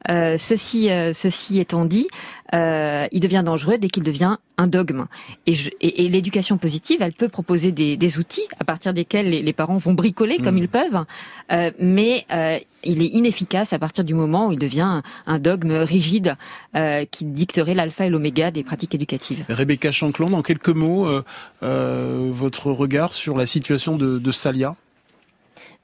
[0.08, 2.08] Euh, ceci, euh, ceci étant dit,
[2.54, 5.06] euh, il devient dangereux dès qu'il devient un dogme.
[5.46, 9.42] Et, et, et l'éducation positive, elle peut proposer des, des, outils à partir desquels les,
[9.42, 10.58] les parents vont bricoler comme mmh.
[10.58, 11.04] ils peuvent,
[11.52, 15.38] euh, mais euh, il est inefficace à partir du moment où il devient un, un
[15.38, 16.36] dogme rigide
[16.76, 19.44] euh, qui dicterait l'alpha et l'oméga des pratiques éducatives.
[19.48, 21.08] Rebecca Chanclon, en quelques mots,
[21.60, 24.76] votre regard sur la situation de, de Salia?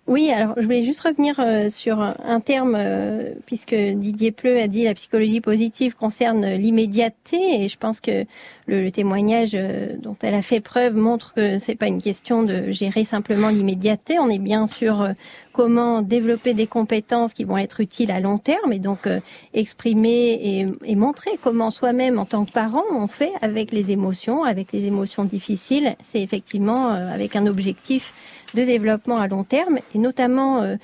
[0.08, 4.68] Oui, alors je voulais juste revenir euh, sur un terme, euh, puisque Didier Pleu a
[4.68, 8.24] dit la psychologie positive concerne l'immédiateté, et je pense que
[8.66, 12.70] le, témoignage euh, dont elle a fait preuve montre que c'est pas une question de
[12.70, 14.20] gérer simplement l'immédiateté.
[14.20, 15.08] On est bien sur
[15.52, 19.08] comment développer des compétences qui vont être utiles à long terme, et donc
[19.54, 24.44] exprimer et, et montrer comment soi-même en tant que parent on fait avec les émotions,
[24.44, 25.96] avec les émotions difficiles.
[26.02, 28.12] C'est effectivement avec un objectif
[28.54, 30.76] de développement à long terme, et notamment euh,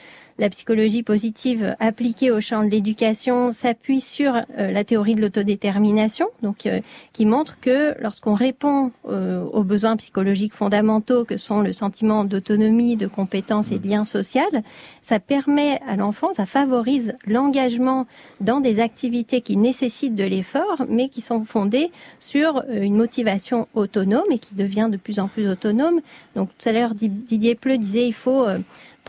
[0.42, 6.26] la psychologie positive appliquée au champ de l'éducation s'appuie sur euh, la théorie de l'autodétermination,
[6.42, 6.81] donc euh,
[7.12, 12.96] qui montre que lorsqu'on répond euh, aux besoins psychologiques fondamentaux que sont le sentiment d'autonomie,
[12.96, 14.64] de compétence et de lien social,
[15.00, 18.09] ça permet à l'enfant, ça favorise l'engagement
[18.40, 24.24] dans des activités qui nécessitent de l'effort, mais qui sont fondées sur une motivation autonome
[24.33, 26.00] et qui devient de plus en plus autonome.
[26.35, 28.46] Donc tout à l'heure, Didier Pleu disait il faut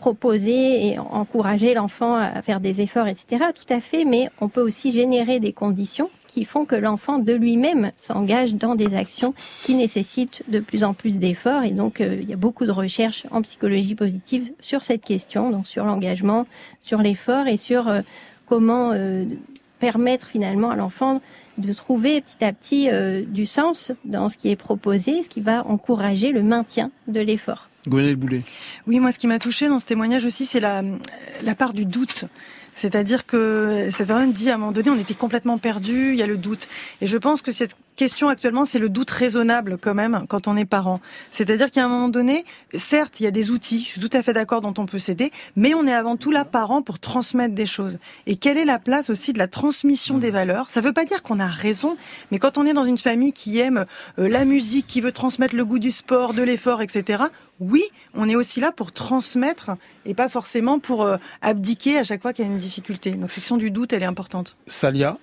[0.03, 3.45] proposer et encourager l'enfant à faire des efforts, etc.
[3.55, 7.31] Tout à fait, mais on peut aussi générer des conditions qui font que l'enfant de
[7.31, 11.63] lui-même s'engage dans des actions qui nécessitent de plus en plus d'efforts.
[11.63, 15.51] Et donc, euh, il y a beaucoup de recherches en psychologie positive sur cette question,
[15.51, 16.47] donc sur l'engagement,
[16.81, 18.01] sur l'effort et sur euh,
[18.45, 19.23] comment euh,
[19.79, 21.21] permettre finalement à l'enfant
[21.57, 22.89] de trouver petit à petit
[23.27, 27.69] du sens dans ce qui est proposé, ce qui va encourager le maintien de l'effort.
[27.85, 28.41] Boulet.
[28.87, 30.83] Oui, moi, ce qui m'a touché dans ce témoignage aussi, c'est la,
[31.43, 32.25] la part du doute.
[32.75, 36.23] C'est-à-dire que cette personne dit à un moment donné, on était complètement perdu, il y
[36.23, 36.67] a le doute.
[37.01, 40.57] Et je pense que cette question actuellement, c'est le doute raisonnable quand même quand on
[40.57, 40.99] est parent.
[41.31, 44.23] C'est-à-dire qu'à un moment donné, certes, il y a des outils, je suis tout à
[44.23, 47.53] fait d'accord, dont on peut s'aider, mais on est avant tout là parent pour transmettre
[47.53, 47.99] des choses.
[48.27, 50.69] Et quelle est la place aussi de la transmission des valeurs?
[50.69, 51.97] Ça ne veut pas dire qu'on a raison,
[52.31, 53.85] mais quand on est dans une famille qui aime
[54.19, 57.23] euh, la musique, qui veut transmettre le goût du sport, de l'effort, etc.,
[57.59, 59.71] oui, on est aussi là pour transmettre
[60.05, 63.11] et pas forcément pour euh, abdiquer à chaque fois qu'il y a une difficulté.
[63.11, 64.57] Donc, la question du doute, elle est importante.
[64.65, 65.17] Salia?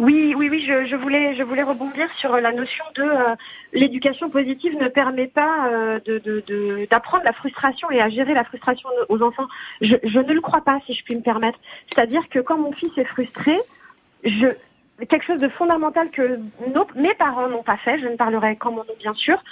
[0.00, 3.34] Oui, oui, oui, je, je, voulais, je voulais rebondir sur la notion de euh,
[3.74, 8.88] l'éducation positive ne permet pas euh, de, d'apprendre la frustration et à gérer la frustration
[9.10, 9.46] aux enfants.
[9.82, 11.58] Je, je ne le crois pas, si je puis me permettre.
[11.92, 13.58] C'est-à-dire que quand mon fils est frustré,
[14.24, 14.46] je,
[15.06, 16.40] quelque chose de fondamental que
[16.74, 19.42] nos, mes parents n'ont pas fait, je ne parlerai qu'en mon nom bien sûr.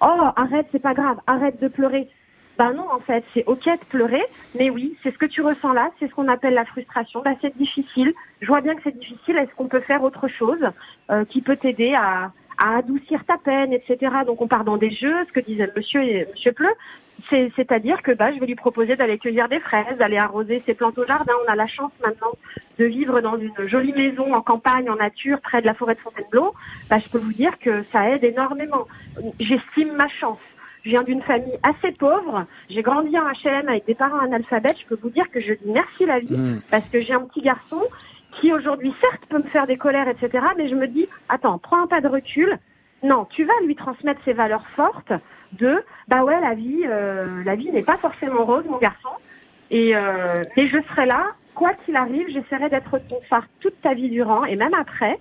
[0.00, 2.08] Oh, arrête, c'est pas grave, arrête de pleurer.
[2.58, 4.24] Ben non, en fait, c'est ok de pleurer,
[4.58, 7.20] mais oui, c'est ce que tu ressens là, c'est ce qu'on appelle la frustration.
[7.22, 8.14] Ben, c'est difficile.
[8.40, 9.36] Je vois bien que c'est difficile.
[9.36, 10.64] Est-ce qu'on peut faire autre chose
[11.10, 14.12] euh, qui peut t'aider à, à adoucir ta peine, etc.
[14.26, 16.70] Donc on part dans des jeux, ce que disait Monsieur et Monsieur Pleu,
[17.30, 20.98] c'est-à-dire que bah, je vais lui proposer d'aller cueillir des fraises, d'aller arroser ses plantes
[20.98, 21.32] au jardin.
[21.46, 22.32] On a la chance maintenant
[22.78, 26.00] de vivre dans une jolie maison en campagne, en nature, près de la forêt de
[26.00, 26.54] Fontainebleau.
[26.90, 28.86] Bah, je peux vous dire que ça aide énormément.
[29.40, 30.38] J'estime ma chance.
[30.86, 32.46] Je viens d'une famille assez pauvre.
[32.70, 34.78] J'ai grandi en HLM avec des parents analphabètes.
[34.78, 36.60] Je peux vous dire que je dis merci la vie mmh.
[36.70, 37.80] parce que j'ai un petit garçon
[38.40, 40.46] qui aujourd'hui, certes, peut me faire des colères, etc.
[40.56, 42.56] Mais je me dis, attends, prends un pas de recul.
[43.02, 45.12] Non, tu vas lui transmettre ces valeurs fortes
[45.54, 49.08] de, bah ouais, la vie, euh, la vie n'est pas forcément rose, mon garçon.
[49.72, 53.92] Et, euh, et je serai là, quoi qu'il arrive, j'essaierai d'être ton phare toute ta
[53.92, 55.18] vie durant et même après.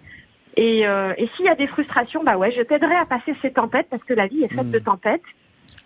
[0.58, 3.52] Et, euh, et s'il y a des frustrations, bah ouais, je t'aiderai à passer ces
[3.52, 5.24] tempêtes parce que la vie est faite de tempêtes.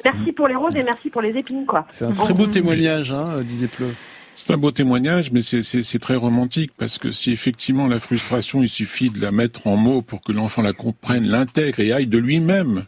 [0.05, 1.85] Merci pour les roses et merci pour les épines, quoi.
[1.89, 3.87] C'est un très beau témoignage, hein, disait Pleu.
[4.35, 7.99] C'est un beau témoignage, mais c'est- c'est c'est très romantique parce que si effectivement la
[7.99, 11.91] frustration, il suffit de la mettre en mots pour que l'enfant la comprenne, l'intègre et
[11.91, 12.83] aille de lui-même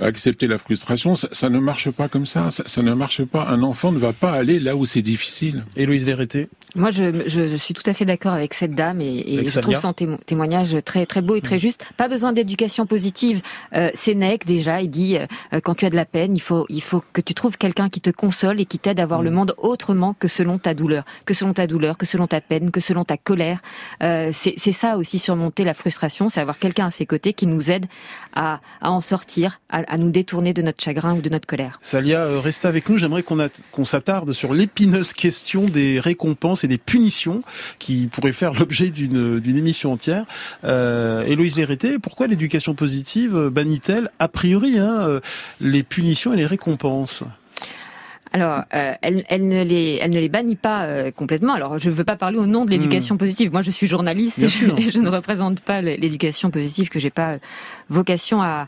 [0.00, 2.50] accepter la frustration, ça, ça ne marche pas comme ça.
[2.50, 2.64] ça.
[2.66, 3.46] ça ne marche pas.
[3.48, 5.64] Un enfant ne va pas aller là où c'est difficile.
[5.76, 9.44] Héloïse Léreté Moi, je, je, je suis tout à fait d'accord avec cette dame et,
[9.46, 11.84] je trouve son témo- témoignage très très beau et très juste.
[11.96, 13.40] Pas besoin d'éducation positive.
[13.74, 15.26] Euh, Sénèque déjà, il dit euh,
[15.64, 18.00] quand tu as de la peine, il faut il faut que tu trouves quelqu'un qui
[18.00, 21.34] te console et qui t'aide à voir le monde autrement que selon ta douleur, que
[21.34, 23.60] selon ta douleur, que selon ta peine, que selon ta colère.
[24.02, 27.70] Euh, c'est ça aussi surmonter la frustration, c'est avoir quelqu'un à ses côtés qui nous
[27.70, 27.86] aide
[28.34, 31.78] à, à en sortir, à, à nous détourner de notre chagrin ou de notre colère.
[31.80, 32.98] Salia, euh, restez avec nous.
[32.98, 33.38] J'aimerais qu'on
[33.72, 37.42] qu'on s'attarde sur l'épineuse question des récompenses des punitions
[37.78, 40.24] qui pourraient faire l'objet d'une d'une émission entière.
[40.64, 41.56] Euh, Héloïse
[42.02, 45.20] pourquoi l'éducation positive bannit-elle a priori hein, euh,
[45.60, 47.24] les punitions et les récompenses?
[48.32, 51.54] Alors, euh, elle, elle ne les, elle ne les bannit pas euh, complètement.
[51.54, 53.50] Alors, je ne veux pas parler au nom de l'éducation positive.
[53.50, 57.38] Moi, je suis journaliste et je, je ne représente pas l'éducation positive que j'ai pas
[57.88, 58.66] vocation à,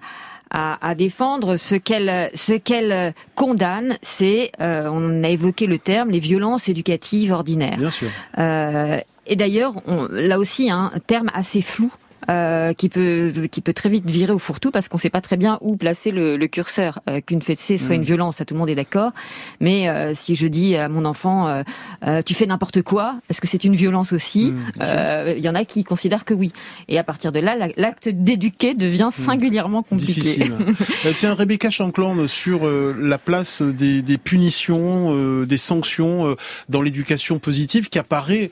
[0.51, 1.57] à, à défendre.
[1.57, 7.33] Ce qu'elle, ce qu'elle condamne, c'est, euh, on a évoqué le terme, les violences éducatives
[7.33, 7.79] ordinaires.
[7.79, 8.09] Bien sûr.
[8.39, 9.75] Euh, et d'ailleurs,
[10.11, 11.93] là aussi, hein, un terme assez flou.
[12.31, 15.37] Euh, qui peut qui peut très vite virer au fourre-tout parce qu'on sait pas très
[15.37, 17.93] bien où placer le, le curseur euh, qu'une fessée soit Mm.
[17.95, 19.13] une violence ça tout le monde est d'accord
[19.61, 21.63] mais euh, si je dis à mon enfant euh,
[22.07, 24.57] euh, tu fais n'importe quoi est-ce que c'est une violence aussi Mm.
[24.81, 26.53] Euh, il y en a qui considèrent que oui
[26.89, 30.53] et à partir de là la- l'acte d'éduquer devient singulièrement compliqué Difficile.
[31.17, 36.37] Tiens, Rebecca Shankland, sur euh, la place des, des punitions, euh, des sanctions euh,
[36.69, 38.51] dans l'éducation positive qui apparaît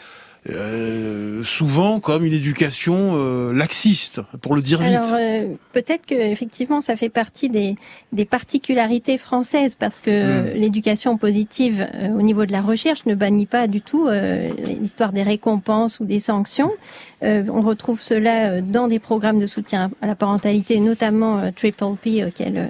[0.51, 4.93] euh, souvent comme une éducation euh, laxiste, pour le dire vite.
[4.93, 7.75] Alors euh, peut-être que effectivement ça fait partie des,
[8.13, 10.55] des particularités françaises parce que Mm.
[10.55, 15.13] l'éducation positive euh, au niveau de la recherche ne bannit pas du tout euh, l'histoire
[15.13, 16.71] des récompenses ou des sanctions.
[17.23, 21.97] Euh, on retrouve cela dans des programmes de soutien à la parentalité, notamment euh, Triple
[22.03, 22.67] P auquel euh,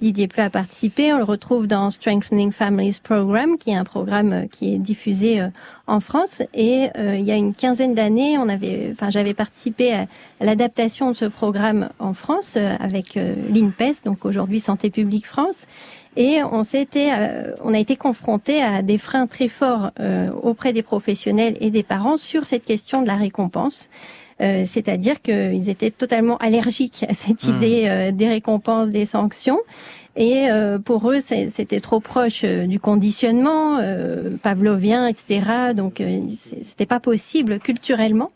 [0.00, 1.12] Didier Pleu a participé.
[1.12, 5.48] On le retrouve dans Strengthening Families Program, qui est un programme qui est diffusé euh,
[5.90, 6.42] en France.
[6.54, 10.06] Et euh, il y a une quinzaine d'années, on avait, enfin, j'avais participé à,
[10.40, 15.66] l'adaptation de ce programme en France euh, avec euh, l'INPES, donc aujourd'hui Santé publique France.
[16.16, 20.72] Et on s'était, euh, on a été confronté à des freins très forts euh, auprès
[20.72, 23.88] des professionnels et des parents sur cette question de la récompense.
[24.40, 27.56] Euh, c'est-à-dire qu'ils étaient totalement allergiques à cette Hmm.
[27.56, 29.60] idée euh, des récompenses, des sanctions.
[30.20, 35.72] Et euh, pour eux, c'était trop proche euh, du conditionnement euh, pavlovien, etc.
[35.74, 36.20] Donc, euh,
[36.62, 38.28] c'était pas possible culturellement.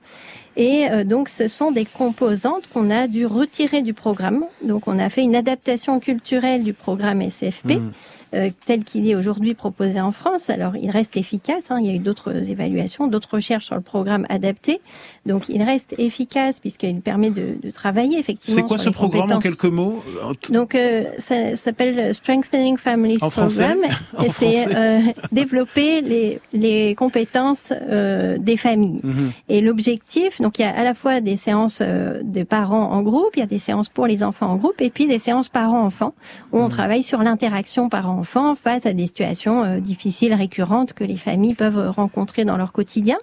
[0.56, 4.44] Et euh, donc, ce sont des composantes qu'on a dû retirer du programme.
[4.62, 7.90] Donc, on a fait une adaptation culturelle du programme SFP Mm.
[8.34, 10.48] euh, tel qu'il est aujourd'hui proposé en France.
[10.50, 11.64] Alors, il reste efficace.
[11.70, 11.78] hein.
[11.80, 14.80] Il y a eu d'autres évaluations, d'autres recherches sur le programme adapté.
[15.26, 18.56] Donc, il reste efficace puisqu'il permet de, de travailler effectivement.
[18.56, 20.02] C'est quoi sur ce les programme en quelques mots
[20.50, 23.78] Donc, euh, ça s'appelle Strengthening Families En Program.
[24.24, 25.00] Et c'est euh,
[25.32, 29.00] développer les, les compétences euh, des familles.
[29.02, 29.32] Mhm.
[29.48, 33.02] Et l'objectif, donc il y a à la fois des séances euh, de parents en
[33.02, 35.48] groupe, il y a des séances pour les enfants en groupe, et puis des séances
[35.48, 36.14] parents-enfants,
[36.52, 41.16] où on travaille sur l'interaction parents-enfants face à des situations euh, difficiles, récurrentes que les
[41.16, 43.16] familles peuvent rencontrer dans leur quotidien.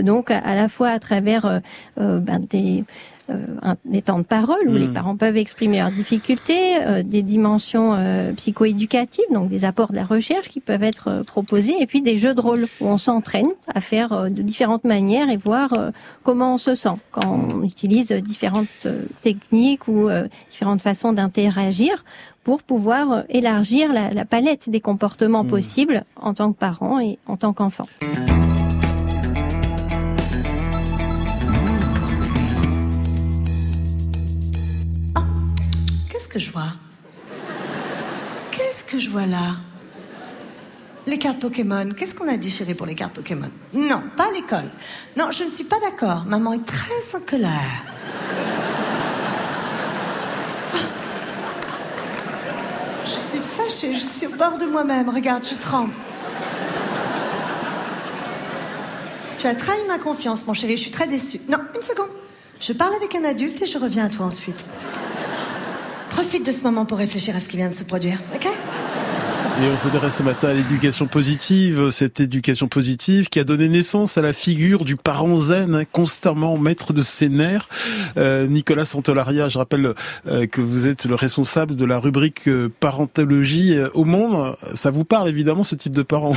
[0.00, 1.60] Donc à la fois à travers euh,
[2.00, 2.84] euh, ben, des
[3.30, 7.92] euh, des temps de parole où les parents peuvent exprimer leurs difficultés, euh, des dimensions
[7.92, 12.00] euh, psychoéducatives, donc des apports de la recherche qui peuvent être euh, proposés, et puis
[12.00, 15.74] des jeux de rôle où on s'entraîne à faire de différentes manières et voir
[16.22, 18.86] comment on se sent quand on utilise différentes
[19.22, 20.08] techniques ou
[20.48, 22.04] différentes façons d'interagir
[22.44, 25.48] pour pouvoir élargir la, la palette des comportements Mm.
[25.48, 27.84] possibles en tant que parent et en tant qu'enfant.
[36.28, 36.72] Qu'est-ce que je vois?
[38.50, 39.56] Qu'est-ce que je vois là?
[41.06, 41.88] Les cartes Pokémon.
[41.96, 43.50] Qu'est-ce qu'on a dit, chérie, pour les cartes Pokémon?
[43.72, 44.70] Non, pas à l'école.
[45.16, 46.26] Non, je ne suis pas d'accord.
[46.26, 47.82] Maman est très en colère.
[53.06, 55.08] Je suis fâchée, je suis au bord de moi-même.
[55.08, 55.94] Regarde, je tremble.
[59.38, 61.40] Tu as trahi ma confiance, mon chéri, je suis très déçue.
[61.48, 62.10] Non, une seconde.
[62.60, 64.66] Je parle avec un adulte et je reviens à toi ensuite.
[66.18, 68.44] Profite de ce moment pour réfléchir à ce qui vient de se produire, ok?
[68.44, 74.18] Et on s'intéresse ce matin à l'éducation positive, cette éducation positive qui a donné naissance
[74.18, 77.68] à la figure du parent zen, hein, constamment maître de ses nerfs.
[78.16, 79.94] Euh, Nicolas Santolaria, je rappelle
[80.26, 84.56] euh, que vous êtes le responsable de la rubrique euh, parentologie au monde.
[84.74, 86.34] Ça vous parle évidemment ce type de parent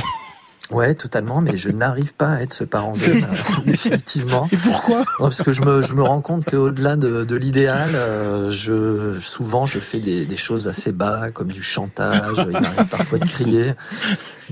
[0.72, 3.26] Ouais, totalement, mais je n'arrive pas à être ce parent zen,
[3.66, 4.48] définitivement.
[4.52, 5.04] Et pourquoi?
[5.18, 9.66] Parce que je me, je me rends compte qu'au-delà de, de l'idéal, euh, je, souvent
[9.66, 13.74] je fais des, des, choses assez bas, comme du chantage, il arrive parfois de crier.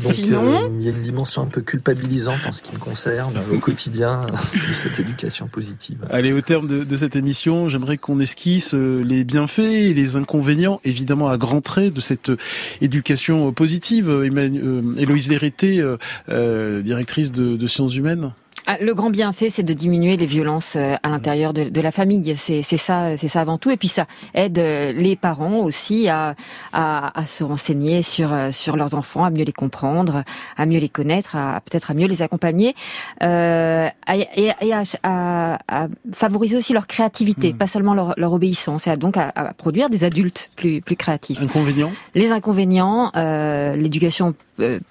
[0.02, 0.54] Donc Sinon...
[0.54, 3.58] euh, il y a une dimension un peu culpabilisante en ce qui me concerne au
[3.58, 5.98] quotidien de cette éducation positive.
[6.10, 10.16] Allez, au terme de, de cette émission, j'aimerais qu'on esquisse euh, les bienfaits et les
[10.16, 12.32] inconvénients, évidemment à grands traits, de cette
[12.80, 14.10] éducation positive.
[14.10, 15.82] Héloïse Lérété,
[16.28, 18.32] euh, directrice de, de sciences humaines
[18.72, 21.90] ah, le grand bienfait, c'est de diminuer les violences euh, à l'intérieur de, de, la
[21.90, 22.36] famille.
[22.36, 23.68] C'est ça, c'est ça avant tout.
[23.72, 26.36] Et puis ça aide euh, les parents aussi à,
[26.72, 30.22] à, à, se renseigner sur sur leurs enfants, à mieux les comprendre,
[30.56, 32.76] à mieux les connaître, à peut-être à mieux les accompagner,
[33.24, 37.56] euh, et, et à, à, favoriser aussi leur créativité, mmh.
[37.56, 41.42] pas seulement leur, leur, obéissance, et donc à, produire des adultes plus plus créatifs.
[41.42, 41.90] Inconvénients?
[42.14, 44.34] Les inconvénients, euh, l'éducation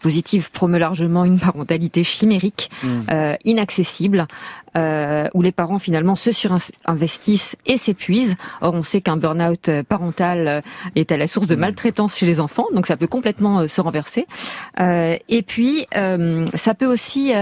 [0.01, 2.87] positive promeut largement une parentalité chimérique, mmh.
[3.11, 4.27] euh, inaccessible,
[4.79, 8.35] euh, où les parents finalement se surinvestissent et s'épuisent.
[8.61, 10.63] Or, on sait qu'un burn-out parental
[10.95, 14.27] est à la source de maltraitance chez les enfants, donc ça peut complètement se renverser.
[14.79, 17.33] Euh, et puis, euh, ça peut aussi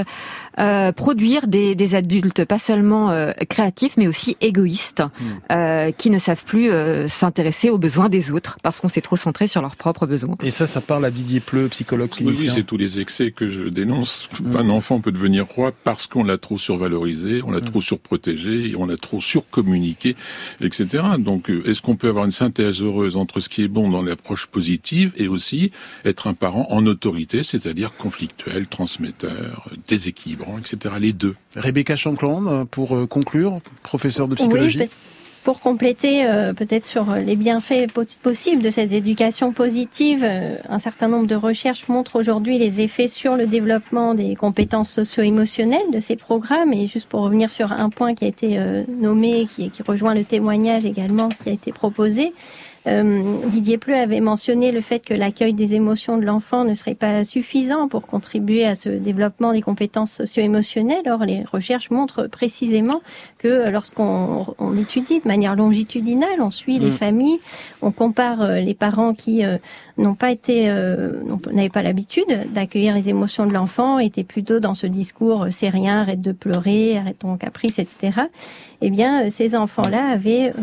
[0.59, 5.25] euh, produire des, des, adultes pas seulement euh, créatifs, mais aussi égoïstes, mmh.
[5.51, 6.71] euh, qui ne savent plus
[7.07, 10.35] s'intéresser aux besoins des autres, parce qu'on s'est trop centré sur leurs propres besoins.
[10.41, 12.41] Et ça, ça parle à Didier Pleu, psychologue clinicien.
[12.41, 14.29] Oui, oui c'est tous les excès que je dénonce.
[14.41, 14.57] Mmh.
[14.57, 17.65] Un enfant peut devenir roi parce qu'on l'a trop survalorisé, on l'a mmh.
[17.65, 20.15] trop surprotégé, on l'a trop surcommuniqué,
[20.61, 21.03] etc.
[21.19, 24.47] Donc, est-ce qu'on peut avoir une synthèse heureuse entre ce qui est bon dans l'approche
[24.47, 25.71] positive et aussi
[26.05, 30.95] être un parent en autorité, c'est-à-dire conflictuel, transmetteur, déséquilibré etc.
[30.99, 31.35] Les deux?
[31.55, 34.79] Rebecca Shankland, pour euh, conclure, professeur de psychologie.
[34.79, 34.89] Oui,
[35.47, 37.87] pour compléter euh, peut-être sur les bienfaits
[38.21, 43.07] possibles de cette éducation positive, euh, un certain nombre de recherches montrent aujourd'hui les effets
[43.07, 46.73] sur le développement des compétences socio-émotionnelles de ces programmes.
[46.73, 50.25] Et juste pour revenir sur un point qui a été nommé, qui, qui rejoint le
[50.25, 52.33] témoignage également qui a été proposé,
[52.87, 56.95] euh, Didier Pleu avait mentionné le fait que l'accueil des émotions de l'enfant ne serait
[56.95, 61.09] pas suffisant pour contribuer à ce développement des compétences socio-émotionnelles.
[61.09, 63.01] Or, les recherches montrent précisément
[63.37, 66.93] que lorsqu'on on étudie de manière longitudinale, on suit les mm.
[66.93, 67.39] familles,
[67.81, 69.57] on compare euh, les parents qui euh,
[69.97, 70.67] n'ont pas été,
[71.51, 76.01] n'avaient pas l'habitude d'accueillir les émotions de l'enfant, étaient plutôt dans ce discours c'est rien,
[76.01, 78.21] arrête de pleurer, arrête ton caprice, etc.
[78.81, 80.53] Eh bien, ces enfants-là avaient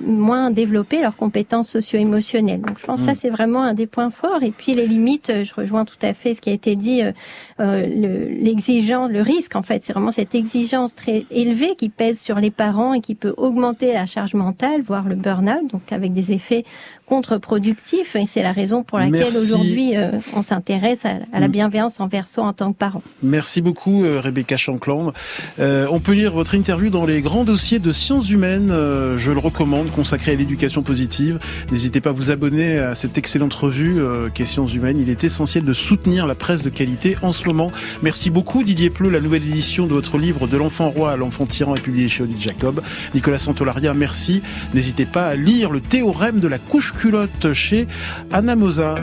[0.00, 2.60] moins développé leurs compétences socio-émotionnelle.
[2.60, 3.18] Donc je pense que ça mm.
[3.20, 4.42] c'est vraiment un des points forts.
[4.42, 7.12] Et puis les limites, je rejoins tout à fait ce qui a été dit, euh,
[7.60, 12.19] euh l'exigence, le, le, risque en fait, c'est vraiment cette exigence très élevée qui pèse
[12.20, 16.12] sur les parents et qui peut augmenter la charge mentale, voire le burn-out, donc avec
[16.12, 16.64] des effets
[17.10, 18.14] contre-productifs.
[18.14, 21.52] Et c'est la raison pour laquelle aujourd'hui euh, on s'intéresse à, à, la mm.
[21.52, 23.02] bienveillance envers soi en tant que parent.
[23.22, 25.12] Merci beaucoup euh, Rebecca Shankland.
[25.58, 28.68] Euh, on peut lire votre interview dans les grands dossiers de sciences humaines.
[28.70, 31.40] je le recommande, consacré à l'éducation positive.
[31.72, 34.98] N'hésitez pas à vous abonner à cette excellente revue euh, Questions humaines.
[34.98, 37.72] Il est essentiel de soutenir la presse de qualité en ce moment.
[38.02, 39.10] Merci beaucoup Didier Pleu.
[39.10, 42.22] La nouvelle édition de votre livre De l'enfant roi à l'enfant tyran est publiée chez
[42.22, 42.80] Odile Jacob.
[43.14, 44.42] Nicolas Santolaria, merci.
[44.74, 47.86] N'hésitez pas à lire le théorème de la couche culotte chez
[48.30, 48.96] Anna Mosa.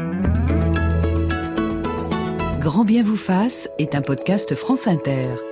[2.61, 5.46] Grand bien vous fasse est un podcast France Inter.